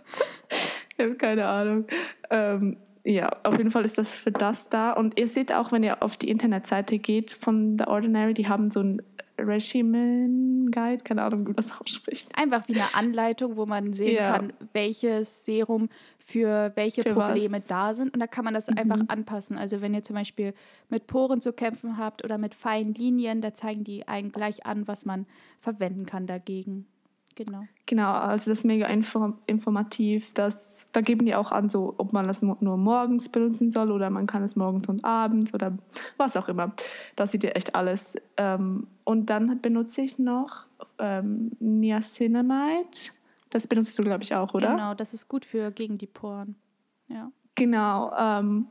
[0.96, 1.86] ich habe keine Ahnung.
[2.30, 4.92] Ähm, ja, auf jeden Fall ist das für das da.
[4.92, 8.70] Und ihr seht auch, wenn ihr auf die Internetseite geht von The Ordinary, die haben
[8.70, 9.02] so ein
[9.46, 12.28] Regimen Guide, keine Ahnung, wie man das ausspricht.
[12.38, 14.32] Einfach wie eine Anleitung, wo man sehen Ja.
[14.38, 17.66] kann, welches Serum für welche Für Probleme was.
[17.66, 18.12] da sind.
[18.14, 19.58] Und da kann man das einfach anpassen.
[19.58, 20.54] Also wenn ihr zum Beispiel
[20.88, 24.86] mit Poren zu kämpfen habt oder mit feinen Linien, da zeigen die einen gleich an,
[24.88, 25.26] was man
[25.60, 26.86] verwenden kann dagegen.
[27.34, 27.64] Genau.
[27.86, 30.34] Genau, also das ist mega inform informativ.
[30.34, 34.10] Das, da geben die auch an, so, ob man das nur morgens benutzen soll oder
[34.10, 35.76] man kann es morgens und abends oder
[36.16, 36.72] was auch immer.
[37.16, 38.16] Da seht ihr echt alles.
[38.36, 40.66] Ähm, und dann benutze ich noch
[40.98, 43.12] ähm, Niacinamide.
[43.50, 44.70] Das benutzt du, glaube ich, auch, oder?
[44.70, 46.56] Genau, das ist gut für gegen die Poren.
[47.08, 47.30] Ja.
[47.54, 48.66] Genau, ähm,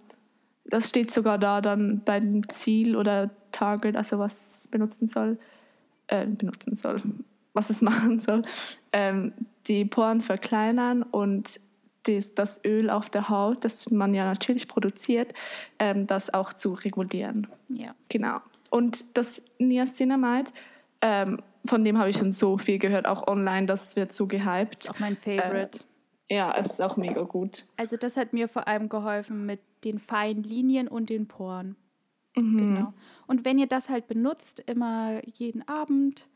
[0.65, 5.37] das steht sogar da dann bei dem Ziel oder Target, also was benutzen soll,
[6.07, 7.01] äh, benutzen soll,
[7.53, 8.41] was es machen soll,
[8.91, 9.33] ähm,
[9.67, 11.59] die Poren verkleinern und
[12.03, 15.33] das, das Öl auf der Haut, das man ja natürlich produziert,
[15.77, 17.47] ähm, das auch zu regulieren.
[17.69, 17.93] Ja.
[18.09, 18.39] Genau.
[18.71, 20.51] Und das Niacinamide,
[21.01, 24.81] ähm, von dem habe ich schon so viel gehört, auch online, das wird so gehypt.
[24.81, 25.79] Ist auch mein Favorite.
[26.29, 27.65] Ja, es ist auch mega gut.
[27.77, 31.75] Also das hat mir vor allem geholfen mit den feinen Linien und den Poren.
[32.35, 32.57] Mhm.
[32.57, 32.93] Genau.
[33.27, 36.29] Und wenn ihr das halt benutzt, immer jeden Abend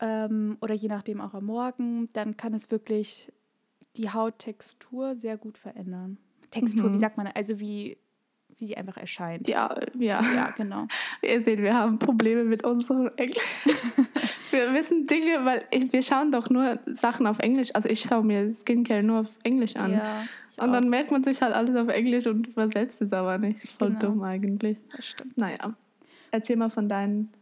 [0.00, 3.32] ähm, oder je nachdem auch am Morgen, dann kann es wirklich
[3.96, 6.18] die Hauttextur sehr gut verändern.
[6.50, 7.96] Textur, wie sagt man, also wie,
[8.56, 9.48] wie sie einfach erscheint.
[9.48, 10.20] Ja, ja.
[10.34, 10.86] Ja, genau.
[11.22, 13.42] Ihr seht, wir haben Probleme mit unserem Englisch.
[14.50, 17.70] wir wissen Dinge, weil ich, wir schauen doch nur Sachen auf Englisch.
[17.74, 19.92] Also ich schaue mir Skincare nur auf Englisch an.
[19.92, 20.24] Ja,
[20.56, 20.72] und auch.
[20.72, 23.60] dann merkt man sich halt alles auf Englisch und übersetzt es aber nicht.
[23.70, 24.00] Voll Genau.
[24.00, 24.78] dumm eigentlich.
[24.94, 25.38] Das stimmt.
[25.38, 25.74] Naja.
[26.32, 27.32] Erzähl mal von deinen.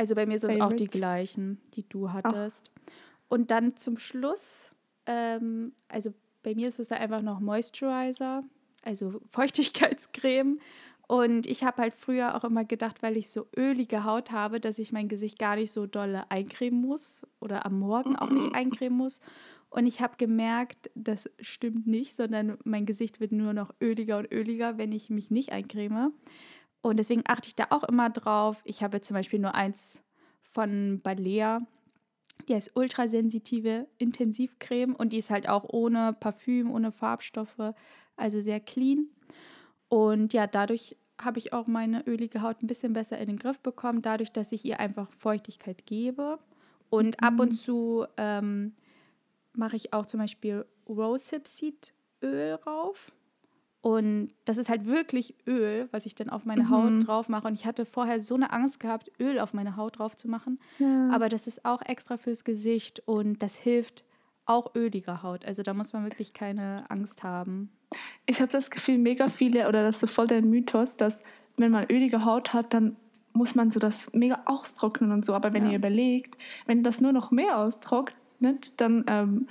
[0.00, 0.92] Also bei mir sind auch die Favorites?
[0.92, 2.70] gleichen, die du hattest.
[3.28, 8.42] Und dann zum Schluss, ähm, also bei mir ist es da einfach noch Moisturizer,
[8.82, 10.58] also Feuchtigkeitscreme.
[11.06, 14.78] Und ich habe halt früher auch immer gedacht, weil ich so ölige Haut habe, dass
[14.78, 18.96] ich mein Gesicht gar nicht so dolle eincremen muss oder am Morgen auch nicht eincremen
[18.96, 19.20] muss.
[19.68, 24.32] Und ich habe gemerkt, das stimmt nicht, sondern mein Gesicht wird nur noch öliger und
[24.32, 26.14] öliger, wenn ich mich nicht eincreme.
[26.82, 28.62] Und deswegen achte ich da auch immer drauf.
[28.64, 30.02] Ich habe jetzt zum Beispiel nur eins
[30.42, 31.60] von Balea.
[32.48, 37.74] Die heißt ultrasensitive Intensivcreme und die ist halt auch ohne Parfüm, ohne Farbstoffe,
[38.16, 39.08] also sehr clean.
[39.88, 43.60] Und ja, dadurch habe ich auch meine ölige Haut ein bisschen besser in den Griff
[43.60, 46.38] bekommen, dadurch, dass ich ihr einfach Feuchtigkeit gebe.
[46.88, 48.74] Und ab und zu ähm,
[49.52, 53.12] mache ich auch zum Beispiel Rosehip Seed Öl rauf.
[53.82, 57.48] Und das ist halt wirklich Öl, was ich dann auf meine Haut drauf mache.
[57.48, 60.60] Und ich hatte vorher so eine Angst gehabt, Öl auf meine Haut drauf zu machen.
[61.10, 64.04] Aber das ist auch extra fürs Gesicht und das hilft
[64.44, 65.46] auch öliger Haut.
[65.46, 67.70] Also da muss man wirklich keine Angst haben.
[68.26, 71.22] Ich habe das Gefühl, mega viele, oder das ist so voll der Mythos, dass
[71.56, 72.96] wenn man ölige Haut hat, dann
[73.32, 75.34] muss man so das mega austrocknen und so.
[75.34, 75.70] Aber wenn Ja.
[75.72, 79.48] ihr überlegt, wenn das nur noch mehr austrocknet, dann ähm,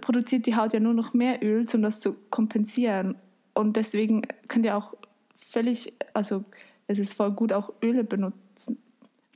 [0.00, 3.14] produziert die Haut ja nur noch mehr Öl, um das zu kompensieren.
[3.56, 4.94] Und deswegen könnt ihr auch
[5.34, 6.44] völlig, also
[6.86, 8.82] es ist voll gut, auch Öle benutzen.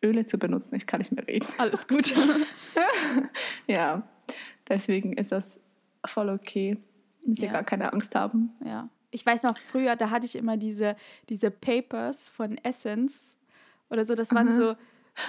[0.03, 1.47] Öle zu benutzen, ich kann nicht mehr reden.
[1.59, 2.15] Alles gut.
[3.67, 4.03] Ja,
[4.69, 5.61] deswegen ist das
[6.07, 6.77] voll okay.
[7.25, 7.53] Müsst ihr Ja.
[7.53, 8.51] gar keine Angst haben.
[8.65, 8.89] ja.
[9.13, 10.95] Ich weiß noch früher, da hatte ich immer diese,
[11.29, 13.35] diese Papers von Essence
[13.89, 14.15] oder so.
[14.15, 14.55] Das waren Aha.
[14.57, 14.77] so,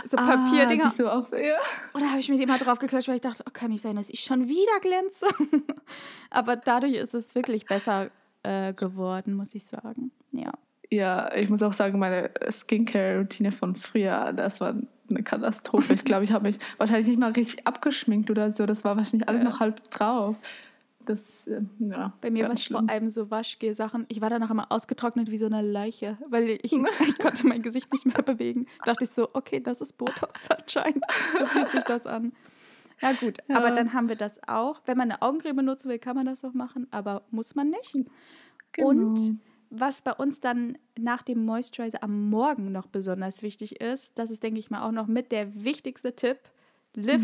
[0.08, 0.84] so Ah, Papierdinger.
[0.84, 1.56] die so auf, ja.
[1.93, 3.82] Und da habe ich mir die immer drauf geklatscht, weil ich dachte, oh, kann nicht
[3.82, 5.25] sein, dass ich schon wieder glänze.
[6.30, 8.12] Aber dadurch ist es wirklich besser
[8.43, 10.12] äh, geworden, muss ich sagen.
[10.32, 10.51] Ja.
[10.89, 14.75] Ja, ich muss auch sagen, meine Skincare-Routine von früher, das war
[15.10, 15.93] eine Katastrophe.
[15.93, 18.65] Ich glaube, ich habe mich wahrscheinlich nicht mal richtig abgeschminkt oder so.
[18.65, 19.49] Das war wahrscheinlich alles Ja.
[19.49, 20.36] noch halb drauf.
[21.06, 22.13] Das, äh, ja.
[22.21, 24.06] Bei mir war es vor allem so Waschgel-Sachen.
[24.10, 26.73] Ich war danach immer ausgetrocknet wie so eine Leiche, weil ich,
[27.08, 28.67] ich konnte mein Gesicht nicht mehr bewegen.
[28.86, 31.04] Dachte ich so, okay, das ist Botox anscheinend.
[31.39, 32.34] So fühlt sich das an.
[33.01, 33.57] Ja gut, Ja.
[33.57, 34.81] aber dann haben wir das auch.
[34.85, 37.95] Wenn man eine Augencreme benutzen will, kann man das auch machen, aber muss man nicht.
[38.73, 38.87] Genau.
[38.89, 44.29] Und was bei uns dann nach dem Moisturizer am Morgen noch besonders wichtig ist, das
[44.29, 46.37] ist, denke ich mal, auch noch mit der wichtigste Tipp.
[46.93, 47.23] Liv,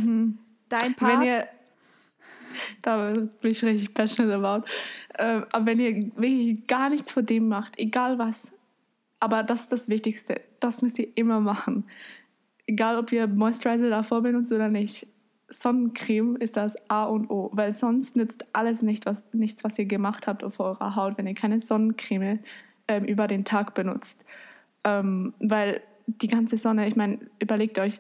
[0.69, 1.17] dein Part.
[1.17, 1.21] Mhm.
[1.21, 1.47] Wenn ihr,
[2.81, 4.67] da bin ich richtig passionate about.
[5.19, 8.53] Ähm, aber wenn ihr wirklich gar nichts von dem macht, egal was,
[9.19, 11.85] aber das ist das Wichtigste, das müsst ihr immer machen.
[12.65, 15.05] Egal, ob ihr Moisturizer davor benutzt oder nicht.
[15.49, 19.85] Sonnencreme ist das A und O, weil sonst nützt alles nicht, was, nichts, was ihr
[19.85, 22.39] gemacht habt auf eurer Haut, wenn ihr keine Sonnencreme
[22.87, 24.25] ähm, über den Tag benutzt.
[24.83, 27.99] Ähm, weil die ganze Sonne, ich meine, überlegt euch,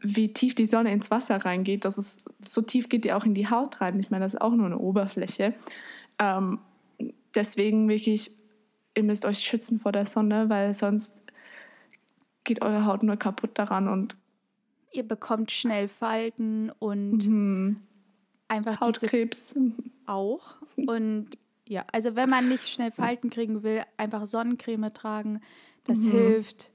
[0.00, 1.84] wie tief die Sonne ins Wasser reingeht.
[1.84, 3.98] Das ist, so tief geht die auch in die Haut rein.
[4.00, 5.54] Ich meine, das ist auch nur eine Oberfläche.
[6.18, 6.58] Ähm,
[7.34, 8.30] deswegen wirklich,
[8.96, 11.22] ihr müsst euch schützen vor der Sonne, weil sonst
[12.44, 14.16] geht eure Haut nur kaputt daran und
[14.94, 17.82] Ihr bekommt schnell Falten und mhm.
[18.48, 19.54] einfach Hautkrebs.
[20.06, 20.56] auch.
[20.76, 21.30] Und
[21.66, 25.40] ja, also wenn man nicht schnell Falten kriegen will, einfach Sonnencreme tragen.
[25.84, 26.10] Das Mhm.
[26.10, 26.72] hilft.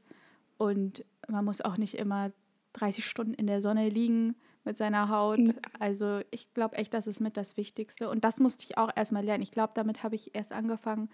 [0.58, 2.32] Und man muss auch nicht immer
[2.74, 5.40] 30 Stunden in der Sonne liegen mit seiner Haut.
[5.80, 8.10] Also ich glaube echt, das ist mit das Wichtigste.
[8.10, 9.44] Und das musste ich auch erstmal lernen.
[9.44, 11.10] Ich glaube, damit habe ich erst angefangen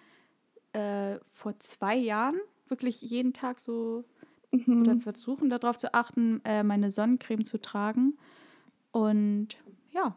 [0.73, 2.35] äh, vor zwei Jahren,
[2.67, 4.03] wirklich jeden Tag so
[4.65, 4.81] Mhm.
[4.81, 8.13] oder versuchen darauf zu achten, äh, meine Sonnencreme zu tragen.
[8.91, 9.49] Und
[9.91, 10.15] ja,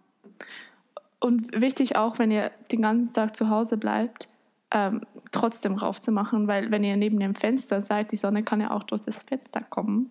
[1.21, 4.29] Und wichtig auch, wenn ihr den ganzen Tag zu Hause bleibt,
[4.71, 5.01] ähm,
[5.33, 9.01] trotzdem raufzumachen, weil wenn ihr neben dem Fenster seid, die Sonne kann ja auch durch
[9.01, 10.11] das Fenster kommen.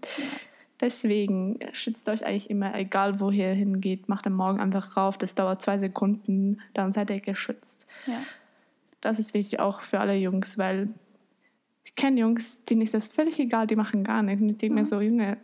[0.82, 5.18] Deswegen schützt euch eigentlich immer, egal wo ihr hingeht, macht am Morgen einfach rauf.
[5.18, 7.88] Das dauert zwei Sekunden, dann seid ihr geschützt.
[8.06, 8.20] ja.
[9.00, 10.90] Das ist wichtig auch für alle Jungs, weil
[11.88, 14.42] ich kenne Jungs, denen ist das völlig egal, die machen gar nichts.
[14.42, 15.38] Und ich denke mir so, Junge,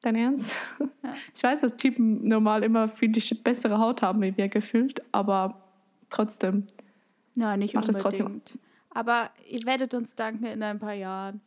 [0.00, 0.54] dein Ernst?
[0.80, 1.14] Ja.
[1.34, 5.62] Ich weiß, dass Typen normal immer viel die bessere Haut haben, wie wir gefühlt, aber
[6.08, 6.64] trotzdem.
[7.34, 8.02] Na, nicht Macht unbedingt.
[8.02, 8.40] trotzdem.
[8.90, 11.40] Aber ihr werdet uns danken in ein paar Jahren.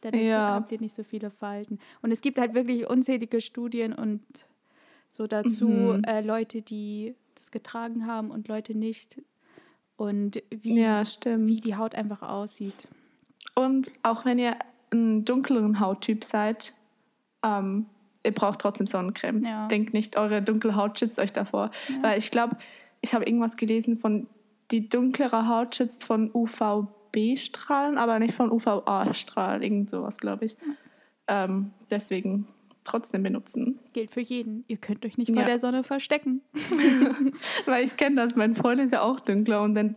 [0.00, 0.54] Dann Ja.
[0.54, 1.78] habt ihr nicht so viele Falten.
[2.00, 4.22] Und es gibt halt wirklich unzählige Studien und
[5.10, 6.04] so dazu Mhm.
[6.04, 9.20] äh, Leute, die das getragen haben und Leute nicht.
[9.96, 12.88] Und wie, Ja, wie die Haut einfach aussieht.
[13.54, 14.56] Und auch wenn ihr
[14.92, 16.72] ein dunkleren Hauttyp seid,
[17.42, 17.86] ähm,
[18.24, 19.44] ihr braucht trotzdem Sonnencreme.
[19.44, 19.66] Ja.
[19.68, 21.70] Denkt nicht, eure dunkle Haut schützt euch davor.
[22.02, 22.56] Weil ich glaube,
[23.00, 24.26] ich habe irgendwas gelesen von,
[24.70, 29.62] die dunklere Haut schützt von UVB-Strahlen, aber nicht von UVA-Strahlen.
[29.62, 30.56] Irgend sowas, glaube ich.
[31.26, 32.46] Ähm, deswegen
[32.84, 33.78] trotzdem benutzen.
[33.92, 34.64] Gilt für jeden.
[34.68, 35.46] Ihr könnt euch nicht vor Ja.
[35.46, 36.40] der Sonne verstecken.
[37.66, 39.94] Weil ich kenne das, mein Freund ist ja auch dunkler und dann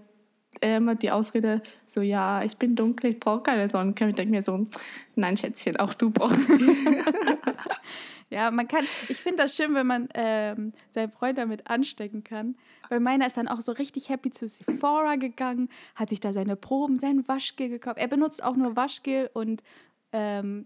[0.60, 4.10] immer die Ausrede so, ja, ich bin dunkel, ich brauche keine Sonnencreme.
[4.10, 4.66] Ich denke mir so,
[5.16, 7.02] nein, Schätzchen, auch du brauchst die.
[8.32, 12.56] Ja, man kann, ich finde das schön, wenn man ähm, seinen Freund damit anstecken kann.
[12.90, 16.56] Weil meiner ist dann auch so richtig happy zu Sephora gegangen, hat sich da seine
[16.56, 17.98] Proben, sein Waschgel gekauft.
[18.00, 19.64] Er benutzt auch nur Waschgel und
[20.12, 20.66] ähm,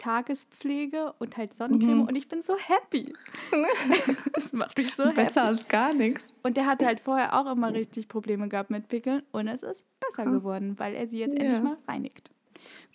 [0.00, 2.06] Tagespflege und halt Sonnencreme Mhm.
[2.08, 3.12] und ich bin so happy.
[4.32, 5.38] das macht mich so Besser happy.
[5.40, 6.34] als gar nichts.
[6.42, 9.84] Und der hatte halt vorher auch immer richtig Probleme gehabt mit Pickeln und es ist
[10.00, 10.30] besser Ah.
[10.32, 11.44] geworden, weil er sie jetzt Ja.
[11.44, 12.30] endlich mal reinigt.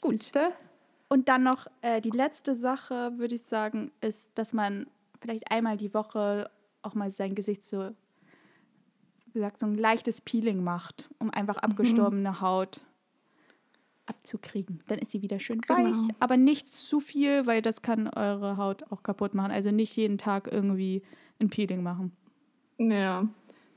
[0.01, 0.11] Gut.
[0.19, 0.51] Siehste?
[1.07, 4.87] Und dann noch äh, die letzte Sache, würde ich sagen, ist, dass man
[5.21, 6.49] vielleicht einmal die Woche
[6.81, 7.91] auch mal sein Gesicht so,
[9.27, 12.79] wie gesagt, so ein leichtes Peeling macht, um einfach abgestorbene Haut
[14.07, 14.81] abzukriegen.
[14.87, 15.79] Dann ist sie wieder schön Genau.
[15.89, 19.51] weich, aber nicht zu viel, weil das kann eure Haut auch kaputt machen.
[19.51, 21.01] Also nicht jeden Tag irgendwie
[21.39, 22.11] ein Peeling machen.
[22.77, 23.27] Ja.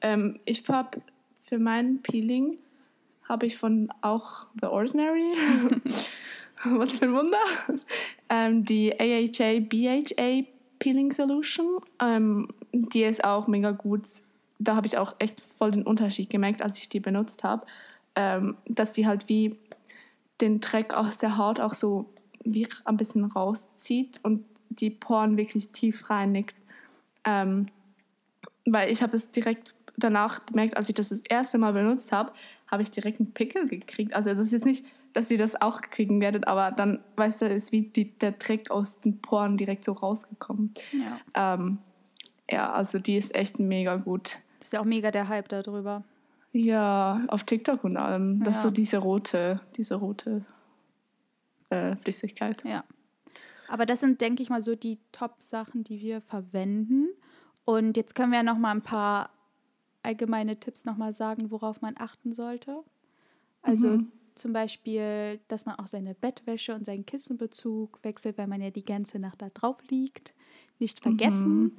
[0.00, 1.00] Ähm, ich habe
[1.40, 2.58] für mein Peeling
[3.24, 5.32] habe ich von auch The Ordinary,
[6.64, 7.38] was für ein Wunder,
[8.28, 10.46] ähm, die AHA BHA
[10.78, 11.80] Peeling Solution.
[12.00, 14.02] Ähm, die ist auch mega gut.
[14.58, 17.66] Da habe ich auch echt voll den Unterschied gemerkt, als ich die benutzt habe,
[18.14, 19.56] ähm, dass sie halt wie
[20.40, 22.06] den Dreck aus der Haut auch so
[22.44, 26.54] wie ein bisschen rauszieht und die Poren wirklich tief reinigt.
[27.24, 27.66] Ähm,
[28.64, 32.32] weil ich habe es direkt danach gemerkt, als ich das das erste Mal benutzt habe,
[32.68, 34.14] habe ich direkt einen Pickel gekriegt.
[34.14, 37.48] Also das ist jetzt nicht, dass ihr das auch kriegen werdet, aber dann, weißt du,
[37.48, 40.72] ist wie die, der Dreck aus den Poren direkt so rausgekommen.
[40.92, 41.54] Ja.
[41.54, 41.78] Ähm,
[42.50, 44.38] ja, also die ist echt mega gut.
[44.58, 46.04] Das ist ja auch mega der Hype darüber.
[46.52, 48.42] Ja, auf TikTok und allem.
[48.42, 48.68] Das ist Ja.
[48.68, 50.44] so diese rote, diese rote
[51.70, 52.64] äh, Flüssigkeit.
[52.64, 52.84] Ja.
[53.68, 57.08] Aber das sind, denke ich mal, so die Top-Sachen, die wir verwenden.
[57.66, 59.30] Und jetzt können wir ja noch mal ein paar
[60.02, 62.82] allgemeine Tipps noch mal sagen, worauf man achten sollte.
[63.60, 64.12] Also Mhm.
[64.36, 68.84] zum Beispiel, dass man auch seine Bettwäsche und seinen Kissenbezug wechselt, weil man ja die
[68.86, 70.32] ganze Nacht da drauf liegt.
[70.78, 71.58] Nicht vergessen.
[71.64, 71.72] Mhm.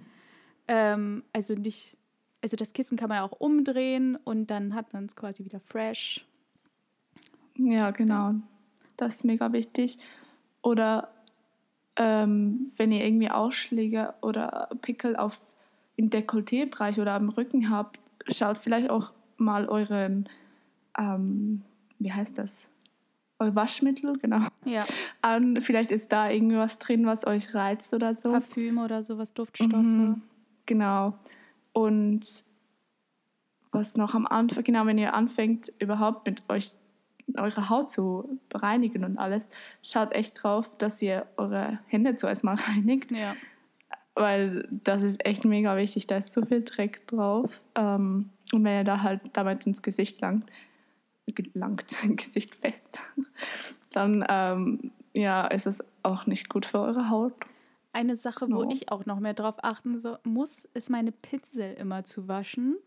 [0.67, 1.97] Ähm, also nicht,
[2.41, 5.59] also das Kissen kann man ja auch umdrehen und dann hat man es quasi wieder
[5.59, 6.25] fresh.
[7.55, 8.35] Ja, genau.
[8.97, 9.97] Das ist mega wichtig.
[10.61, 11.09] Oder
[11.95, 15.39] ähm, wenn ihr irgendwie Ausschläge oder Pickel auf
[15.97, 17.99] im Dekolleté-Bereich oder am Rücken habt,
[18.29, 20.29] schaut vielleicht auch mal euren,
[20.97, 21.61] ähm,
[21.99, 22.69] wie heißt das?
[23.39, 24.85] Euer Waschmittel, genau, Ja,
[25.21, 25.61] an.
[25.61, 28.31] Vielleicht ist da irgendwas drin, was euch reizt oder so.
[28.31, 29.73] Parfüm oder sowas, Duftstoffe.
[29.73, 30.21] Mhm,
[30.65, 31.13] genau.
[31.73, 32.25] Und
[33.71, 36.73] was noch am Anfang, genau, wenn ihr anfängt, überhaupt mit euch
[37.37, 39.47] eure Haut zu bereinigen und alles,
[39.83, 43.35] schaut echt drauf, dass ihr eure Hände zuerst mal reinigt, Ja.
[44.15, 46.07] weil das ist echt mega wichtig.
[46.07, 47.61] Da ist so viel Dreck drauf.
[47.75, 50.49] Ähm, und wenn ihr da halt damit ins Gesicht langt,
[51.27, 52.99] gelangt, Gesicht fest,
[53.91, 57.33] dann ähm, ja, ist es auch nicht gut für eure Haut.
[57.91, 58.71] Eine Sache, wo No.
[58.71, 62.77] ich auch noch mehr drauf achten so, muss, ist meine Pinsel immer zu waschen.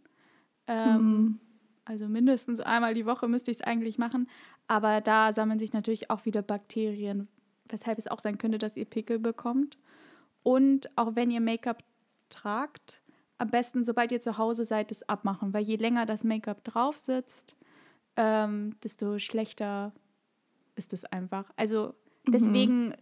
[0.67, 1.41] Ähm, Mhm.
[1.85, 4.29] Also mindestens einmal die Woche müsste ich es eigentlich machen.
[4.69, 7.27] Aber da sammeln sich natürlich auch wieder Bakterien,
[7.69, 9.77] weshalb es auch sein könnte, dass ihr Pickel bekommt.
[10.45, 11.83] Und auch wenn ihr Make-up
[12.29, 13.03] tragt,
[13.39, 15.53] am besten, sobald ihr zu Hause seid, es abmachen.
[15.53, 17.57] Weil je länger das Make-up drauf sitzt,
[18.17, 19.93] ähm, desto schlechter
[20.77, 21.51] ist es einfach.
[21.57, 21.95] Also
[22.29, 22.95] deswegen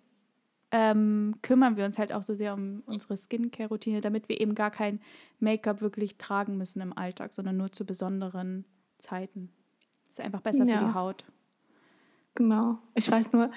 [0.72, 4.70] ähm, kümmern wir uns halt auch so sehr um unsere Skincare-Routine, damit wir eben gar
[4.70, 5.00] kein
[5.40, 8.64] Make-up wirklich tragen müssen im Alltag, sondern nur zu besonderen
[8.98, 9.50] Zeiten.
[10.08, 10.84] Das ist einfach besser für Ja.
[10.88, 11.24] die Haut.
[12.34, 12.78] Genau.
[12.94, 13.50] Ich weiß nur,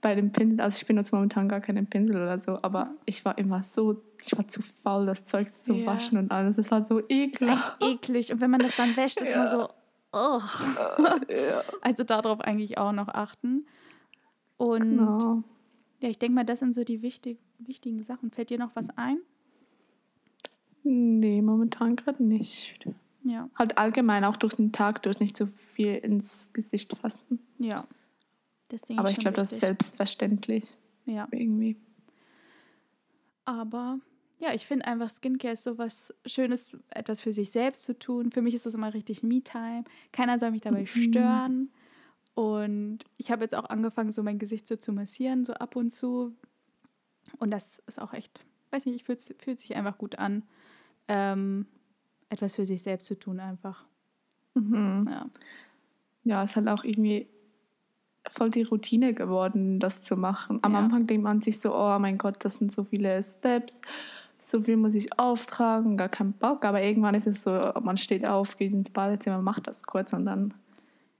[0.00, 3.36] bei dem Pinsel, also ich benutze momentan gar keinen Pinsel oder so, aber ich war
[3.38, 5.86] immer so, ich war zu faul, das Zeug zu Ja.
[5.86, 6.56] waschen und alles.
[6.58, 7.50] Es war so Ist eklig.
[7.50, 8.32] echt eklig.
[8.32, 9.50] Und wenn man das dann wäscht, ist man Ja.
[9.50, 9.68] so,
[10.12, 10.40] oh.
[11.30, 11.62] ja.
[11.80, 13.66] Also darauf eigentlich auch noch achten.
[14.56, 15.42] Und Genau.
[16.00, 18.30] Ja, ich denke mal, das sind so die wichtig, wichtigen Sachen.
[18.30, 19.18] Fällt dir noch was ein?
[20.84, 22.86] Nee, momentan gerade nicht.
[23.24, 27.40] Ja, Halt allgemein auch durch den Tag durch nicht so viel ins Gesicht fassen.
[27.58, 27.86] ja.
[28.70, 31.26] Das Ding Aber ich glaube, das ist selbstverständlich Ja.
[31.30, 31.76] irgendwie.
[33.46, 33.98] Aber
[34.40, 38.30] ja, ich finde einfach, Skincare ist so was Schönes, etwas für sich selbst zu tun.
[38.30, 39.84] Für mich ist das immer richtig Me-Time.
[40.12, 40.86] Keiner soll mich dabei Mhm.
[40.86, 41.70] stören.
[42.38, 45.90] Und ich habe jetzt auch angefangen, so mein Gesicht so zu massieren, so ab und
[45.90, 46.36] zu.
[47.40, 50.44] Und das ist auch echt, weiß nicht, fühlt, fühlt sich einfach gut an,
[51.08, 51.66] ähm,
[52.28, 53.84] etwas für sich selbst zu tun einfach.
[54.54, 55.08] Mhm.
[55.10, 55.26] Ja.
[56.22, 57.28] Ja, ist halt auch irgendwie
[58.28, 60.60] voll die Routine geworden, das zu machen.
[60.62, 60.78] Am Ja.
[60.78, 63.80] Anfang denkt man sich so, oh mein Gott, das sind so viele Steps,
[64.38, 66.64] so viel muss ich auftragen, gar keinen Bock.
[66.64, 67.50] Aber irgendwann ist es so,
[67.82, 70.54] man steht auf, geht ins Badezimmer, macht das kurz und dann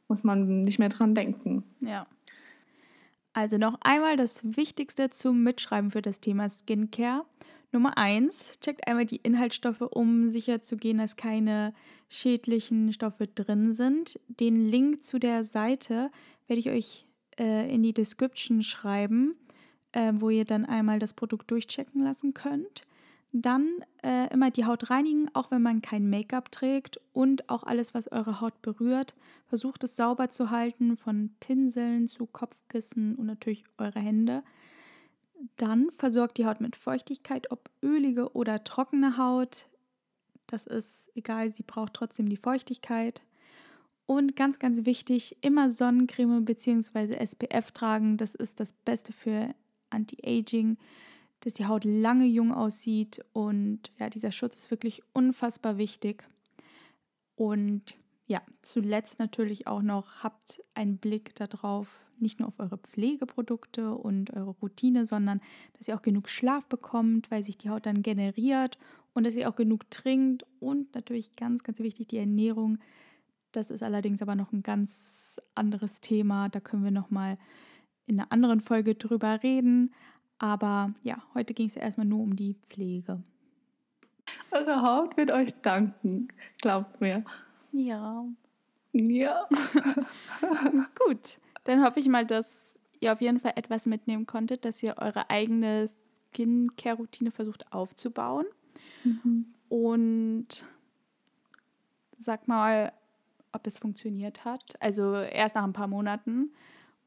[0.08, 1.64] muss man nicht mehr dran denken.
[1.80, 2.06] Ja.
[3.32, 7.24] Also noch einmal das Wichtigste zum Mitschreiben für das Thema Skincare.
[7.70, 11.74] Nummer eins, checkt einmal die Inhaltsstoffe, um sicherzugehen, dass keine
[12.08, 14.18] schädlichen Stoffe drin sind.
[14.28, 16.10] Den Link zu der Seite
[16.46, 17.06] werde ich euch
[17.38, 19.36] äh, in die Description schreiben,
[19.92, 22.82] äh, wo ihr dann einmal das Produkt durchchecken lassen könnt.
[23.32, 27.92] Dann äh, immer die Haut reinigen, auch wenn man kein Make-up trägt und auch alles,
[27.92, 29.14] was eure Haut berührt.
[29.46, 34.42] Versucht es sauber zu halten, von Pinseln zu Kopfkissen und natürlich eure Hände.
[35.56, 39.68] Dann versorgt die Haut mit Feuchtigkeit, ob ölige oder trockene Haut.
[40.46, 43.22] Das ist egal, sie braucht trotzdem die Feuchtigkeit.
[44.06, 47.14] Und ganz, ganz wichtig, immer Sonnencreme bzw.
[47.22, 48.16] SPF tragen.
[48.16, 49.54] Das ist das Beste für
[49.90, 50.78] Anti-Aging,
[51.40, 53.24] dass die Haut lange jung aussieht.
[53.32, 56.24] Und ja, dieser Schutz ist wirklich unfassbar wichtig.
[57.36, 57.96] Und
[58.26, 64.34] ja, zuletzt natürlich auch noch, habt einen Blick darauf, nicht nur auf eure Pflegeprodukte und
[64.34, 65.40] eure Routine, sondern
[65.78, 68.76] dass ihr auch genug Schlaf bekommt, weil sich die Haut dann generiert
[69.14, 72.78] und dass ihr auch genug trinkt und natürlich ganz, ganz wichtig die Ernährung.
[73.52, 76.50] Das ist allerdings aber noch ein ganz anderes Thema.
[76.50, 77.38] Da können wir noch mal
[78.06, 79.94] in einer anderen Folge drüber reden.
[80.38, 83.22] Aber ja, heute ging es ja erstmal nur um die Pflege.
[84.50, 86.28] Eure Haut wird euch danken,
[86.60, 87.24] glaubt mir.
[87.72, 88.24] Ja.
[88.92, 89.48] Ja.
[91.06, 94.96] Gut, dann hoffe ich mal, dass ihr auf jeden Fall etwas mitnehmen konntet, dass ihr
[94.98, 95.88] eure eigene
[96.32, 98.46] Skincare-Routine versucht aufzubauen.
[99.68, 100.64] Und
[102.18, 102.92] sag mal,
[103.52, 104.80] ob es funktioniert hat.
[104.80, 106.52] Also erst nach ein paar Monaten.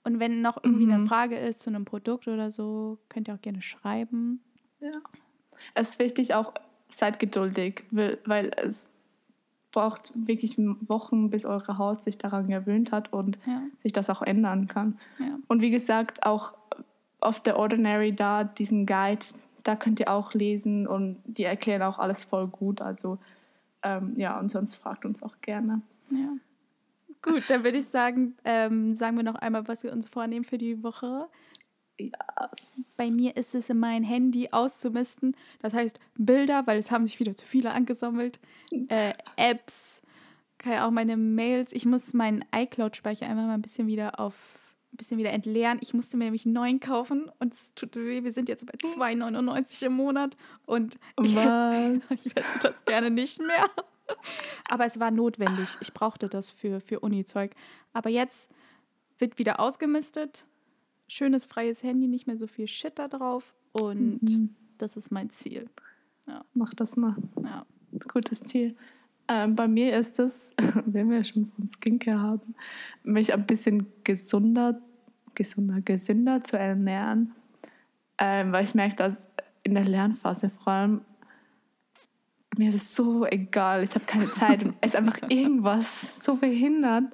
[0.03, 1.07] Und wenn noch irgendwie eine Mhm.
[1.07, 4.41] Frage ist zu einem Produkt oder so, könnt ihr auch gerne schreiben.
[4.79, 4.91] Ja.
[5.75, 6.53] Es ist wichtig auch,
[6.89, 8.89] seid geduldig, weil, es
[9.71, 14.21] braucht wirklich Wochen, bis eure Haut sich daran gewöhnt hat und Ja, sich das auch
[14.21, 14.99] ändern kann.
[15.19, 15.37] ja.
[15.47, 16.53] Und wie gesagt, auch
[17.21, 19.23] auf der Ordinary da, diesen Guide,
[19.63, 22.81] da könnt ihr auch lesen und die erklären auch alles voll gut.
[22.81, 23.19] Also
[23.83, 25.81] ähm, ja, und sonst fragt uns auch gerne.
[26.09, 26.33] Ja.
[27.21, 30.57] Gut, dann würde ich sagen, ähm, sagen wir noch einmal, was wir uns vornehmen für
[30.57, 31.27] die Woche.
[31.99, 32.09] Ja,
[32.97, 35.35] Bei mir ist es, mein Handy auszumisten.
[35.61, 38.39] Das heißt Bilder, weil es haben sich wieder zu viele angesammelt.
[38.87, 40.01] Äh, Apps,
[40.65, 41.73] auch meine Mails.
[41.73, 44.61] Ich muss meinen iCloud-Speicher einfach mal ein bisschen wieder auf
[44.93, 45.79] ein bisschen wieder entleeren.
[45.81, 48.23] Ich musste mir nämlich einen neuen kaufen und es tut weh.
[48.23, 48.73] Wir sind jetzt bei
[49.13, 52.11] 2,99 im Monat und ich, was?
[52.11, 53.69] ich werde das gerne nicht mehr.
[54.69, 55.69] Aber es war notwendig.
[55.81, 57.51] Ich brauchte das für, für Uni-Zeug.
[57.93, 58.49] Aber jetzt
[59.17, 60.45] wird wieder ausgemistet.
[61.07, 63.53] Schönes freies Handy, nicht mehr so viel Shit da drauf.
[63.73, 64.55] Und Mhm.
[64.77, 65.69] das ist mein Ziel.
[66.53, 67.15] Mach das mal.
[67.43, 67.65] Ja.
[68.07, 68.75] Gutes Ziel.
[69.27, 70.53] Ähm, bei mir ist es,
[70.85, 72.55] wenn wir schon vom Skincare haben,
[73.03, 74.81] mich ein bisschen gesunder
[75.33, 77.33] gesunder, gesünder zu ernähren.
[78.17, 79.29] Ähm, weil ich merke, dass
[79.63, 81.01] in der Lernphase vor allem
[82.57, 86.35] mir ist es so egal, ich habe keine Zeit und es ist einfach irgendwas so
[86.35, 87.05] behindert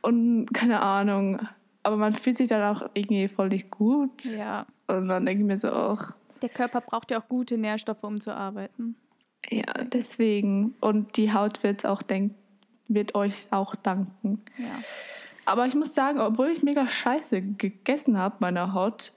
[0.00, 1.40] und keine Ahnung.
[1.82, 4.24] Aber man fühlt sich dann auch irgendwie voll nicht gut.
[4.24, 4.66] Ja.
[4.86, 8.20] Und dann denke ich mir so, ach, Der Körper braucht ja auch gute Nährstoffe, um
[8.20, 8.96] zu arbeiten.
[9.50, 10.74] ja, deswegen.
[10.80, 12.34] Und die Haut wird auch denk
[12.88, 14.42] wird euch auch danken.
[14.58, 14.66] Ja.
[15.44, 19.12] Aber ich muss sagen, obwohl ich mega scheiße gegessen habe, meine Haut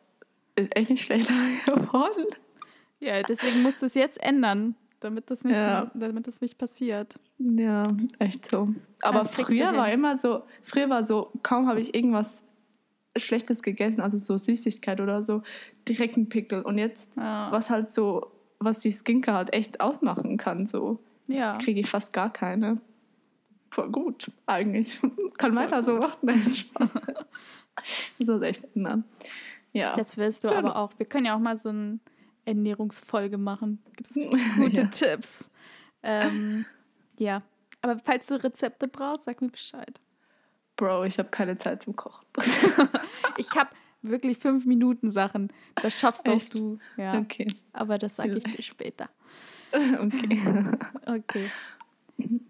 [0.56, 1.34] ist echt nicht schlechter
[1.66, 2.26] geworden.
[3.00, 4.76] Ja, deswegen musst du es jetzt ändern,
[5.06, 5.90] damit das nicht, Ja.
[5.94, 7.18] damit das nicht passiert.
[7.38, 7.88] Ja,
[8.20, 8.70] echt so.
[9.02, 12.44] Aber Das früher war immer so, früher war so, kaum habe ich irgendwas
[13.18, 15.42] Schlechtes gegessen, also so Süßigkeit oder so,
[15.88, 16.62] direkt ein Pickel.
[16.64, 17.50] Und jetzt, Ja.
[17.52, 21.58] was halt so, was die Skincare halt echt ausmachen kann, so, Ja.
[21.58, 22.82] kriege ich fast gar keine.
[23.72, 25.00] Voll gut, eigentlich.
[25.38, 26.94] Kann weiter so machen, nein, Spaß.
[28.20, 29.04] das soll echt ändern.
[29.74, 29.96] Ja.
[29.98, 30.58] Das wirst du Ja.
[30.58, 30.92] aber auch.
[30.98, 32.00] Wir können ja auch mal so eine
[32.46, 33.84] Ernährungsfolge machen.
[33.96, 34.16] Gibt es
[34.58, 34.88] gute Ja.
[34.88, 35.50] Tipps.
[36.04, 36.66] Ähm,
[37.18, 37.42] ja.
[37.82, 40.00] Aber falls du Rezepte brauchst, sag mir Bescheid.
[40.76, 42.26] Bro, ich habe keine Zeit zum Kochen.
[43.38, 43.70] Ich habe
[44.02, 45.52] wirklich fünf Minuten Sachen.
[45.82, 46.54] Das schaffst Echt?
[46.54, 46.80] du.
[46.96, 47.18] Ja.
[47.20, 47.48] Okay.
[47.74, 49.10] Aber das sage ich dir später.
[49.74, 50.42] Okay.
[51.06, 51.50] Okay.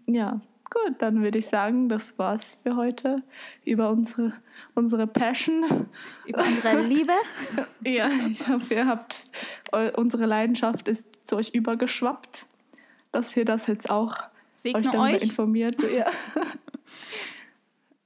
[0.06, 0.40] Ja,
[0.70, 3.22] gut, dann würde ich sagen, das war's für heute
[3.64, 4.32] über unsere,
[4.74, 5.88] unsere Passion.
[6.26, 7.12] Über unsere Liebe.
[7.84, 9.22] Ja, ich hoffe, ihr habt,
[9.96, 12.46] unsere Leidenschaft ist zu euch übergeschwappt,
[13.12, 14.22] dass ihr das jetzt auch euch
[14.56, 15.22] Segne darüber euch.
[15.22, 15.76] informiert.
[15.92, 16.06] Ja.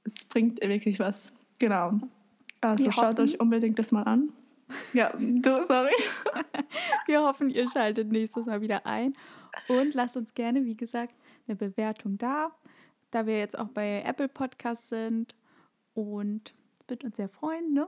[0.03, 1.33] es bringt wirklich was.
[1.59, 1.93] Genau.
[2.59, 4.29] Also Wir schaut hoffen- euch unbedingt das mal an.
[4.93, 5.91] Ja, du, sorry.
[7.07, 9.13] Wir hoffen, ihr schaltet nächstes Mal wieder ein.
[9.67, 11.13] Und lasst uns gerne, wie gesagt,
[11.51, 12.51] eine Bewertung da,
[13.11, 15.35] da wir jetzt auch bei Apple Podcasts sind.
[15.93, 17.87] Und es wird uns sehr freuen, ne?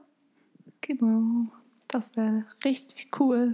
[0.82, 1.48] Genau,
[1.88, 3.54] das wäre richtig cool.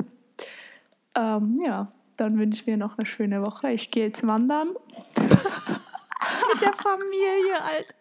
[1.15, 3.71] Ähm, ja, dann wünsche ich mir noch eine schöne Woche.
[3.71, 4.69] Ich gehe jetzt wandern.
[5.17, 7.93] Mit der Familie, Alter.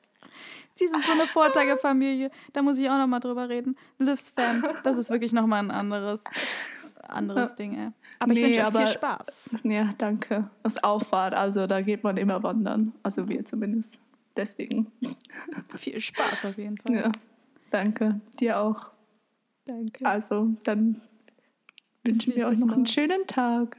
[0.74, 2.30] Sie sind so eine Vorzeigefamilie.
[2.52, 3.76] Da muss ich auch noch mal drüber reden.
[3.98, 6.22] Livs-Fan, das ist wirklich noch mal ein anderes,
[7.02, 7.90] anderes Ding, ey.
[8.20, 9.56] Aber ich Nee, wünsche euch aber- viel Spaß.
[9.64, 10.50] Ja, danke.
[10.62, 12.92] Das Auffahrt, also da geht man immer wandern.
[13.02, 13.98] Also wir zumindest.
[14.36, 14.90] Deswegen.
[15.76, 16.94] Viel Spaß auf jeden Fall.
[16.94, 17.12] Ja,
[17.70, 18.20] danke.
[18.38, 18.90] Dir auch.
[19.64, 20.06] Danke.
[20.06, 21.00] Also, dann
[22.04, 22.88] wünschen wir euch noch einen Mal.
[22.88, 23.76] schönen Tag.